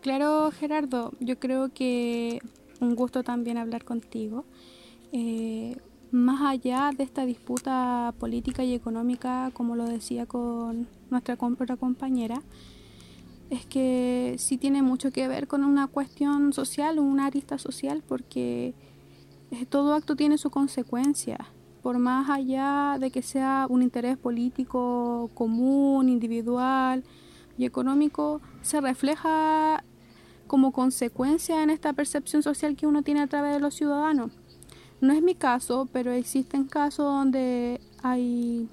[0.00, 2.40] Claro, Gerardo, yo creo que
[2.80, 4.44] un gusto también hablar contigo.
[5.12, 5.76] Eh,
[6.10, 12.40] más allá de esta disputa política y económica, como lo decía con nuestra compañera,
[13.50, 18.74] es que sí tiene mucho que ver con una cuestión social, una arista social, porque
[19.50, 21.38] eh, todo acto tiene su consecuencia.
[21.82, 27.04] Por más allá de que sea un interés político común, individual
[27.56, 29.82] y económico, se refleja
[30.46, 34.32] como consecuencia en esta percepción social que uno tiene a través de los ciudadanos.
[35.00, 38.68] No es mi caso, pero existen casos donde hay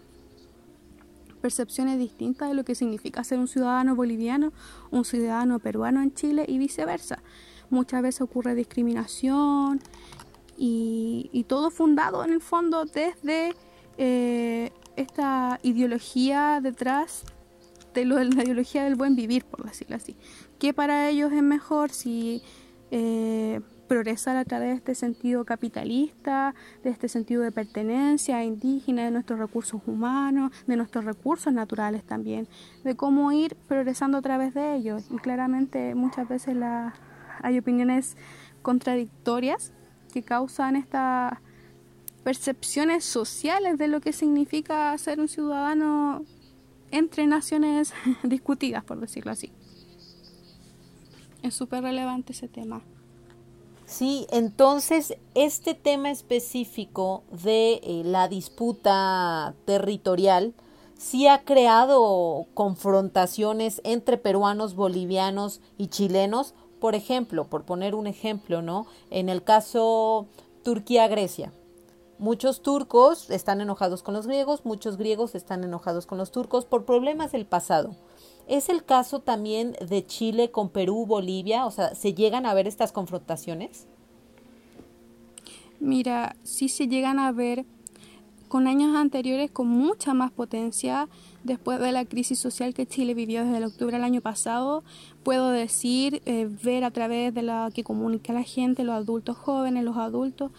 [1.46, 4.52] percepciones distintas de lo que significa ser un ciudadano boliviano,
[4.90, 7.22] un ciudadano peruano en Chile y viceversa.
[7.70, 9.80] Muchas veces ocurre discriminación
[10.58, 13.54] y, todo fundado en el fondo desde
[14.00, 17.26] eh, esta ideología detrás
[17.94, 20.16] de, la ideología del buen vivir, por decirlo así.
[20.58, 22.42] Que para ellos es mejor si
[22.90, 29.12] eh, progresar a través de este sentido capitalista, de este sentido de pertenencia indígena, de
[29.12, 32.48] nuestros recursos humanos, de nuestros recursos naturales también,
[32.84, 35.06] de cómo ir progresando a través de ellos.
[35.10, 36.94] Y claramente muchas veces la,
[37.42, 38.18] hay opiniones
[38.62, 39.74] contradictorias
[40.12, 41.40] que causan estas
[42.24, 46.24] percepciones sociales de lo que significa ser un ciudadano
[46.90, 49.52] entre naciones discutidas, por decirlo así.
[51.44, 52.82] Es súper relevante ese tema.
[53.86, 60.56] Sí, entonces este tema específico de eh, la disputa territorial
[60.98, 66.56] sí ha creado confrontaciones entre peruanos, bolivianos y chilenos.
[66.80, 68.88] Por ejemplo, por poner un ejemplo, ¿no?
[69.12, 70.26] En el caso
[70.64, 71.54] Turquía-Grecia.
[72.18, 76.86] Muchos turcos están enojados con los griegos, muchos griegos están enojados con los turcos por
[76.86, 77.96] problemas del pasado.
[78.48, 81.66] ¿Es el caso también de Chile con Perú, Bolivia?
[81.66, 83.88] O sea, ¿se llegan a ver estas confrontaciones?
[85.80, 87.66] Mira, sí se llegan a ver
[88.48, 91.10] con años anteriores con mucha más potencia.
[91.44, 94.84] Después de la crisis social que Chile vivió desde el octubre del año pasado,
[95.24, 99.84] puedo decir, eh, ver a través de la que comunica la gente, los adultos jóvenes,
[99.84, 100.52] los adultos,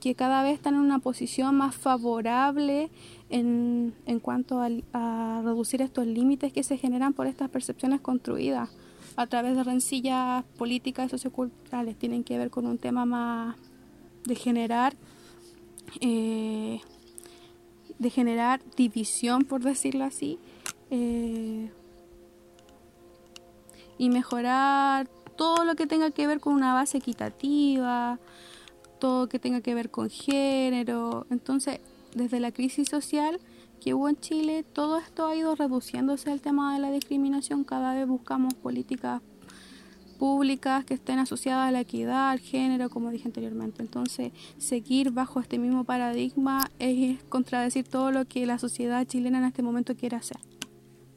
[0.00, 2.90] que cada vez están en una posición más favorable
[3.32, 8.70] en, cuanto a, reducir estos límites que se generan por estas percepciones construidas
[9.16, 11.96] a través de rencillas políticas y socioculturales.
[11.96, 13.56] Tienen que ver con un tema más
[14.24, 14.94] de generar
[16.00, 16.80] eh,
[17.98, 20.38] de generar división por decirlo así
[20.90, 21.70] eh,
[23.98, 28.18] y mejorar todo lo que tenga que ver con una base equitativa
[29.02, 31.26] todo que tenga que ver con género.
[31.28, 31.80] Entonces,
[32.14, 33.40] desde la crisis social
[33.80, 37.64] que hubo en Chile, todo esto ha ido reduciéndose al tema de la discriminación.
[37.64, 39.22] Cada vez buscamos políticas
[40.18, 43.82] públicas que estén asociadas a la equidad, al género, como dije anteriormente.
[43.82, 49.44] Entonces, seguir bajo este mismo paradigma es contradecir todo lo que la sociedad chilena en
[49.46, 50.38] este momento quiere hacer.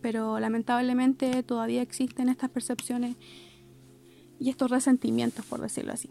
[0.01, 3.15] Pero lamentablemente todavía existen estas percepciones
[4.39, 6.09] y estos resentimientos, por decirlo así.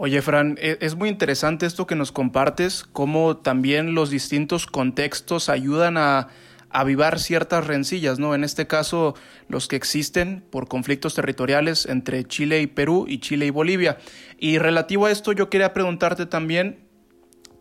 [0.00, 5.48] Oye, Fran, e, es muy interesante esto que nos compartes, cómo también los distintos contextos
[5.48, 6.28] ayudan a
[6.70, 8.32] avivar ciertas rencillas, ¿no?
[8.36, 9.16] En este caso,
[9.48, 13.98] los que existen por conflictos territoriales entre Chile y Perú y Chile y Bolivia.
[14.38, 16.86] Y relativo a esto, yo quería preguntarte también,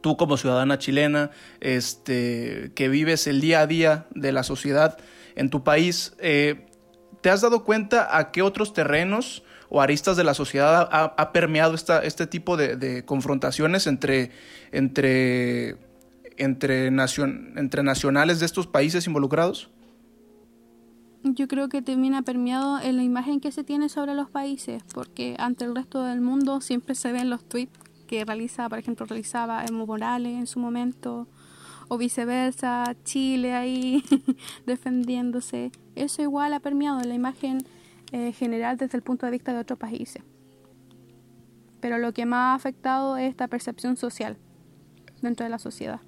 [0.01, 4.99] tú como ciudadana chilena, este, que vives el día a día de la sociedad
[5.35, 6.67] en tu país, eh,
[7.21, 11.75] ¿te has dado cuenta a qué otros terrenos o aristas de la sociedad ha, permeado
[11.75, 14.31] esta, este tipo de, confrontaciones entre,
[14.71, 15.77] entre,
[16.37, 19.69] entre, entre nacionales de estos países involucrados?
[21.23, 25.35] Yo creo que termina permeado en la imagen que se tiene sobre los países, porque
[25.39, 29.65] ante el resto del mundo siempre se ven los tweets que realiza, por ejemplo, realizaba
[29.65, 31.27] Evo Morales en su momento,
[31.89, 34.03] o viceversa, Chile ahí
[34.65, 35.71] defendiéndose.
[35.95, 37.59] Eso igual ha permeado en la imagen
[38.11, 40.23] eh, general desde el punto de vista de otros países.
[41.79, 44.37] Pero lo que más ha afectado es esta percepción social
[45.21, 45.99] dentro de la sociedad.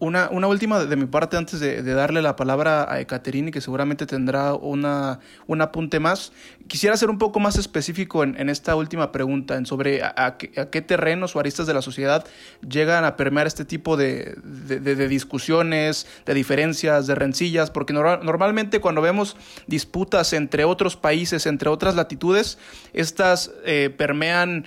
[0.00, 4.06] Una, una última de mi parte antes de, darle la palabra a Ekaterini, que seguramente
[4.06, 6.32] tendrá una, un apunte más.
[6.66, 11.36] Quisiera ser un poco más específico en, esta última pregunta, en sobre a, qué, terrenos
[11.36, 12.26] o aristas de la sociedad
[12.68, 19.00] llegan a permear este tipo de, de, discusiones, de diferencias, de rencillas, porque normalmente cuando
[19.00, 19.36] vemos
[19.68, 22.58] disputas entre otros países, entre otras latitudes,
[22.92, 24.66] estas eh, permean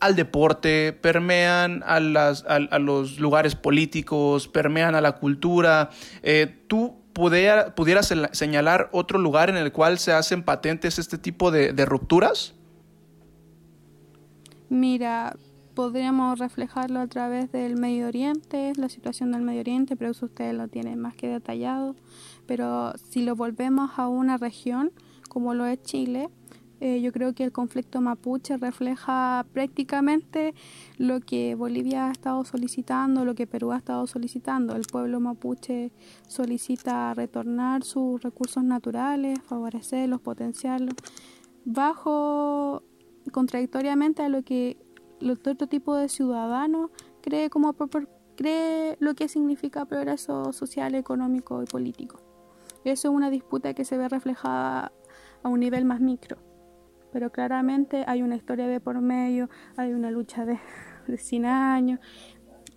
[0.00, 5.90] al deporte, permean a, las, a, los lugares políticos, permean a la cultura.
[6.22, 11.72] Eh, ¿Tú pudieras señalar otro lugar en el cual se hacen patentes este tipo de,
[11.84, 12.54] rupturas?
[14.68, 15.34] Mira,
[15.74, 20.54] podríamos reflejarlo a través del Medio Oriente, la situación del Medio Oriente, pero eso ustedes
[20.54, 21.96] lo tienen más que detallado.
[22.46, 24.92] Pero si lo volvemos a una región
[25.28, 26.28] como lo es Chile,
[26.80, 30.54] eh, yo creo que el conflicto mapuche refleja prácticamente
[30.96, 34.76] lo que Bolivia ha estado solicitando, lo que Perú ha estado solicitando.
[34.76, 35.90] El pueblo mapuche
[36.28, 40.94] solicita retornar sus recursos naturales, favorecerlos, potenciarlos,
[41.64, 42.82] bajo
[43.32, 44.76] contradictoriamente a lo que
[45.30, 47.74] otro tipo de ciudadano cree como
[48.36, 52.20] cree lo que significa progreso social, económico y político.
[52.84, 54.92] Eso es una disputa que se ve reflejada
[55.42, 56.47] a un nivel más micro.
[57.18, 60.60] Pero claramente hay una historia de por medio, hay una lucha de,
[61.08, 61.98] de 100 años,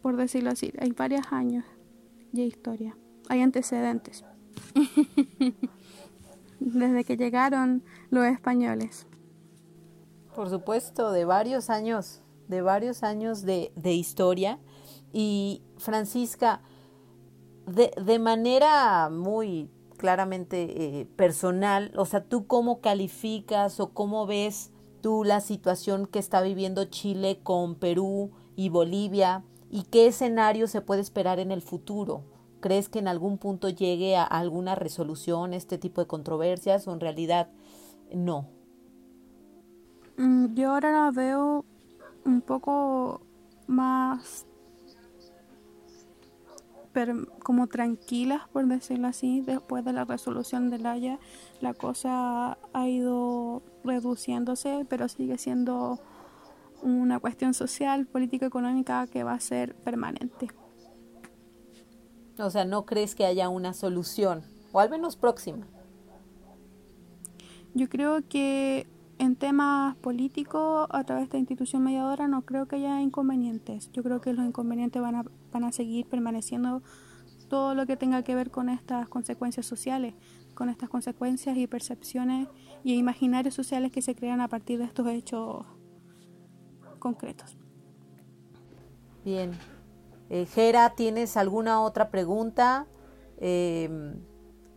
[0.01, 0.73] por decirlo así.
[0.79, 1.63] Hay varios años
[2.31, 2.97] de historia,
[3.29, 4.25] hay antecedentes.
[6.59, 9.05] Desde que llegaron los españoles.
[10.35, 14.57] Por supuesto, de varios años de varios años de, historia.
[15.13, 16.61] Y Francisca,
[17.67, 19.69] de, de manera muy
[20.01, 26.17] claramente eh, personal, o sea, ¿tú cómo calificas o cómo ves tú la situación que
[26.17, 31.61] está viviendo Chile con Perú y Bolivia y qué escenario se puede esperar en el
[31.61, 32.23] futuro?
[32.61, 36.99] ¿Crees que en algún punto llegue a alguna resolución este tipo de controversias o en
[36.99, 37.49] realidad
[38.11, 38.49] no?
[40.17, 41.63] Mm, yo ahora la veo
[42.25, 43.21] un poco
[43.67, 44.47] más
[47.43, 51.19] como tranquilas, por decirlo así, después de la resolución del Haya,
[51.59, 55.99] la cosa ha ido reduciéndose, pero sigue siendo
[56.81, 60.47] una cuestión social, política, económica que va a ser permanente.
[62.39, 64.43] O sea, ¿no crees que haya una solución?
[64.71, 65.67] O al menos próxima.
[67.73, 68.87] Yo creo que
[69.21, 73.91] en temas políticos, a través de esta institución mediadora, no creo que haya inconvenientes.
[73.91, 76.81] Yo creo que los inconvenientes van a, van a seguir permaneciendo
[77.47, 80.15] todo lo que tenga que ver con estas consecuencias sociales,
[80.55, 82.47] con estas consecuencias y percepciones
[82.83, 85.65] y imaginarios sociales que se crean a partir de estos hechos
[86.97, 87.55] concretos.
[89.23, 89.51] Bien.
[90.31, 92.87] Eh, Gera, ¿tienes alguna otra pregunta?
[93.37, 94.15] Eh,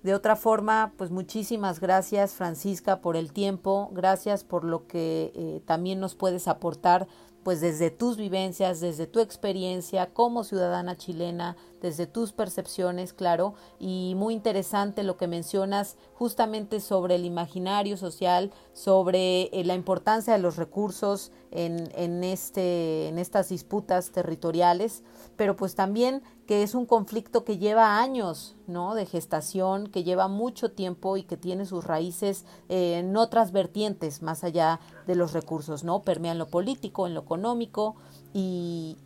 [0.05, 5.63] de otra forma, pues muchísimas gracias Francisca por el tiempo, gracias por lo que eh,
[5.65, 7.09] también nos puedes aportar
[7.43, 14.15] pues desde tus vivencias, desde tu experiencia como ciudadana chilena, desde tus percepciones, claro, y
[14.17, 20.39] muy interesante lo que mencionas justamente sobre el imaginario social, sobre eh, la importancia de
[20.39, 25.03] los recursos en, en, este, en estas disputas territoriales,
[25.37, 28.95] pero pues también que es un conflicto que lleva años ¿no?
[28.95, 34.23] de gestación, que lleva mucho tiempo y que tiene sus raíces eh, en otras vertientes
[34.23, 36.03] más allá de los recursos, ¿no?
[36.03, 37.97] Permean lo político, en lo económico
[38.35, 38.97] y,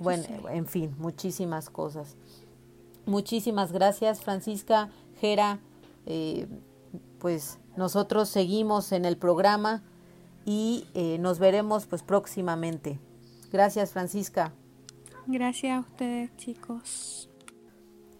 [0.00, 2.16] bueno, en fin, muchísimas cosas.
[3.06, 4.88] Muchísimas gracias, Francisca,
[5.20, 5.58] Jera.
[6.06, 6.46] Eh,
[7.18, 9.82] pues nosotros seguimos en el programa
[10.46, 13.00] y eh, nos veremos pues próximamente.
[13.50, 14.52] Gracias, Francisca.
[15.26, 17.28] Gracias a ustedes, chicos.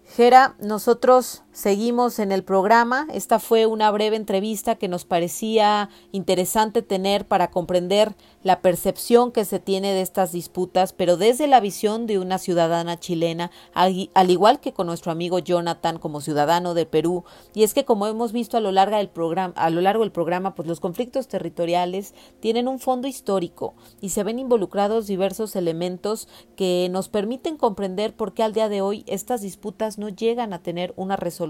[0.07, 3.07] Gera, nosotros seguimos en el programa.
[3.15, 9.45] Esta fue una breve entrevista que nos parecía interesante tener para comprender la percepción que
[9.45, 14.61] se tiene de estas disputas, pero desde la visión de una ciudadana chilena, al igual
[14.61, 17.25] que con nuestro amigo Jonathan como ciudadano de Perú.
[17.55, 20.13] Y es que como hemos visto a lo largo del programa, a lo largo del
[20.13, 26.29] programa, pues los conflictos territoriales tienen un fondo histórico y se ven involucrados diversos elementos
[26.57, 30.63] que nos permiten comprender por qué al día de hoy estas disputas no llegan a
[30.63, 31.44] tener una resolución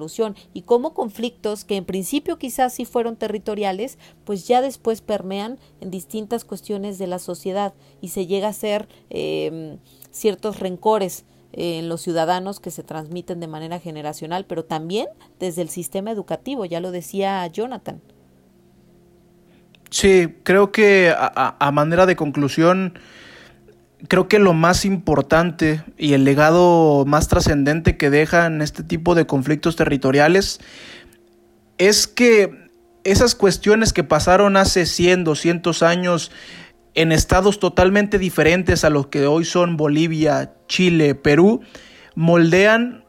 [0.52, 5.90] y cómo conflictos que en principio quizás sí fueron territoriales, pues ya después permean en
[5.90, 9.78] distintas cuestiones de la sociedad y se llega a ser em,
[10.10, 15.06] ciertos rencores en los ciudadanos que se transmiten de manera generacional, pero también
[15.38, 18.00] desde el sistema educativo, ya lo decía Jonathan.
[19.90, 22.98] Sí, creo que a manera de conclusión,
[24.08, 29.26] creo que lo más importante y el legado más trascendente que dejan este tipo de
[29.26, 30.60] conflictos territoriales
[31.78, 32.68] es que
[33.04, 36.30] esas cuestiones que pasaron hace 100, 200 años
[36.94, 41.60] en estados totalmente diferentes a los que hoy son Bolivia, Chile, Perú,
[42.14, 43.04] moldean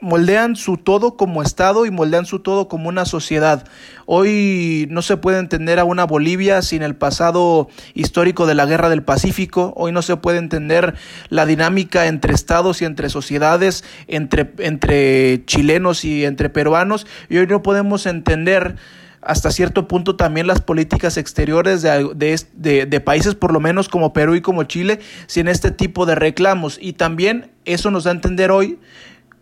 [0.00, 3.66] moldean su todo como Estado y moldean su todo como una sociedad.
[4.06, 8.88] Hoy no se puede entender a una Bolivia sin el pasado histórico de la Guerra
[8.88, 9.72] del Pacífico.
[9.76, 10.94] Hoy no se puede entender
[11.28, 17.06] la dinámica entre estados y entre sociedades, entre, entre chilenos y entre peruanos.
[17.28, 18.76] Y hoy no podemos entender
[19.22, 22.06] hasta cierto punto también las políticas exteriores de,
[22.54, 26.78] de, países por lo menos como Perú y como Chile sin este tipo de reclamos.
[26.80, 28.78] Y también eso nos da a entender hoy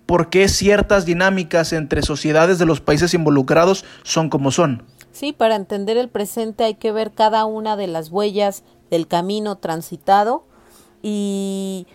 [0.09, 4.85] por qué ciertas dinámicas entre sociedades de los países involucrados son como son.
[5.13, 9.57] Sí, para entender el presente hay que ver cada una de las huellas del camino
[9.57, 10.45] transitado
[11.03, 11.87] y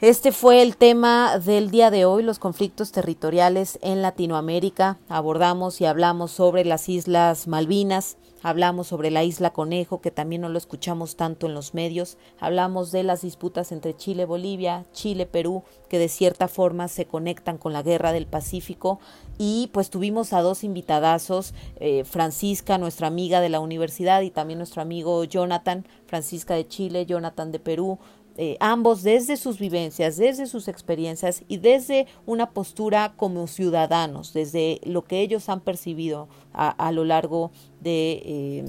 [0.00, 4.96] este fue el tema del día de hoy, los conflictos territoriales en Latinoamérica.
[5.10, 10.48] Abordamos y hablamos sobre las Islas Malvinas, hablamos sobre la isla Conejo, que también no
[10.48, 15.64] lo escuchamos tanto en los medios, hablamos de las disputas entre Chile, Bolivia, Chile, Perú,
[15.88, 19.00] que de cierta forma se conectan con la guerra del Pacífico.
[19.38, 24.58] Y pues tuvimos a dos invitadazos, eh, Francisca, nuestra amiga de la universidad, y también
[24.58, 27.98] nuestro amigo Jonathan, Francisca de Chile, Jonathan de Perú,
[28.36, 34.80] eh, ambos desde sus vivencias, desde sus experiencias y desde una postura como ciudadanos, desde
[34.84, 37.50] lo que ellos han percibido a, lo largo
[37.80, 38.64] de, eh,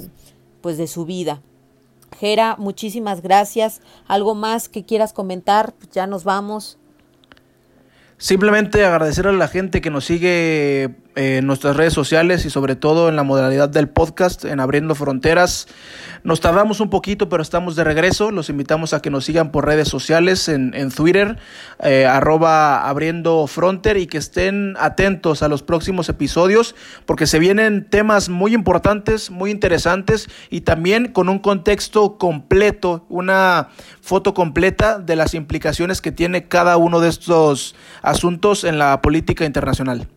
[0.61, 1.41] pues de su vida.
[2.19, 3.81] Gera, muchísimas gracias.
[4.07, 5.73] ¿Algo más que quieras comentar?
[5.91, 6.77] Ya nos vamos.
[8.17, 13.09] Simplemente agradecer a la gente que nos sigue en nuestras redes sociales y sobre todo
[13.09, 15.67] en la modalidad del podcast en Abriendo Fronteras.
[16.23, 18.31] Nos tardamos un poquito, pero estamos de regreso.
[18.31, 21.37] Los invitamos a que nos sigan por redes sociales en, en Twitter,
[21.83, 26.75] eh, arroba Abriendo Fronter y que estén atentos a los próximos episodios
[27.05, 33.69] porque se vienen temas muy importantes, muy interesantes y también con un contexto completo, una
[34.01, 39.45] foto completa de las implicaciones que tiene cada uno de estos asuntos en la política
[39.45, 40.07] internacional.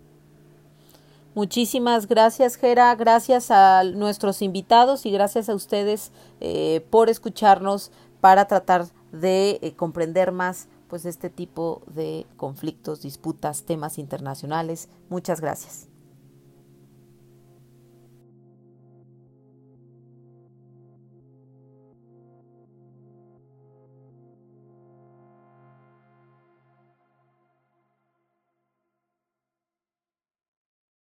[1.35, 2.95] Muchísimas gracias, Gera.
[2.95, 7.91] Gracias a nuestros invitados y gracias a ustedes eh, por escucharnos
[8.21, 14.89] para tratar de eh, comprender más pues este tipo de conflictos, disputas, temas internacionales.
[15.09, 15.94] Muchas gracias.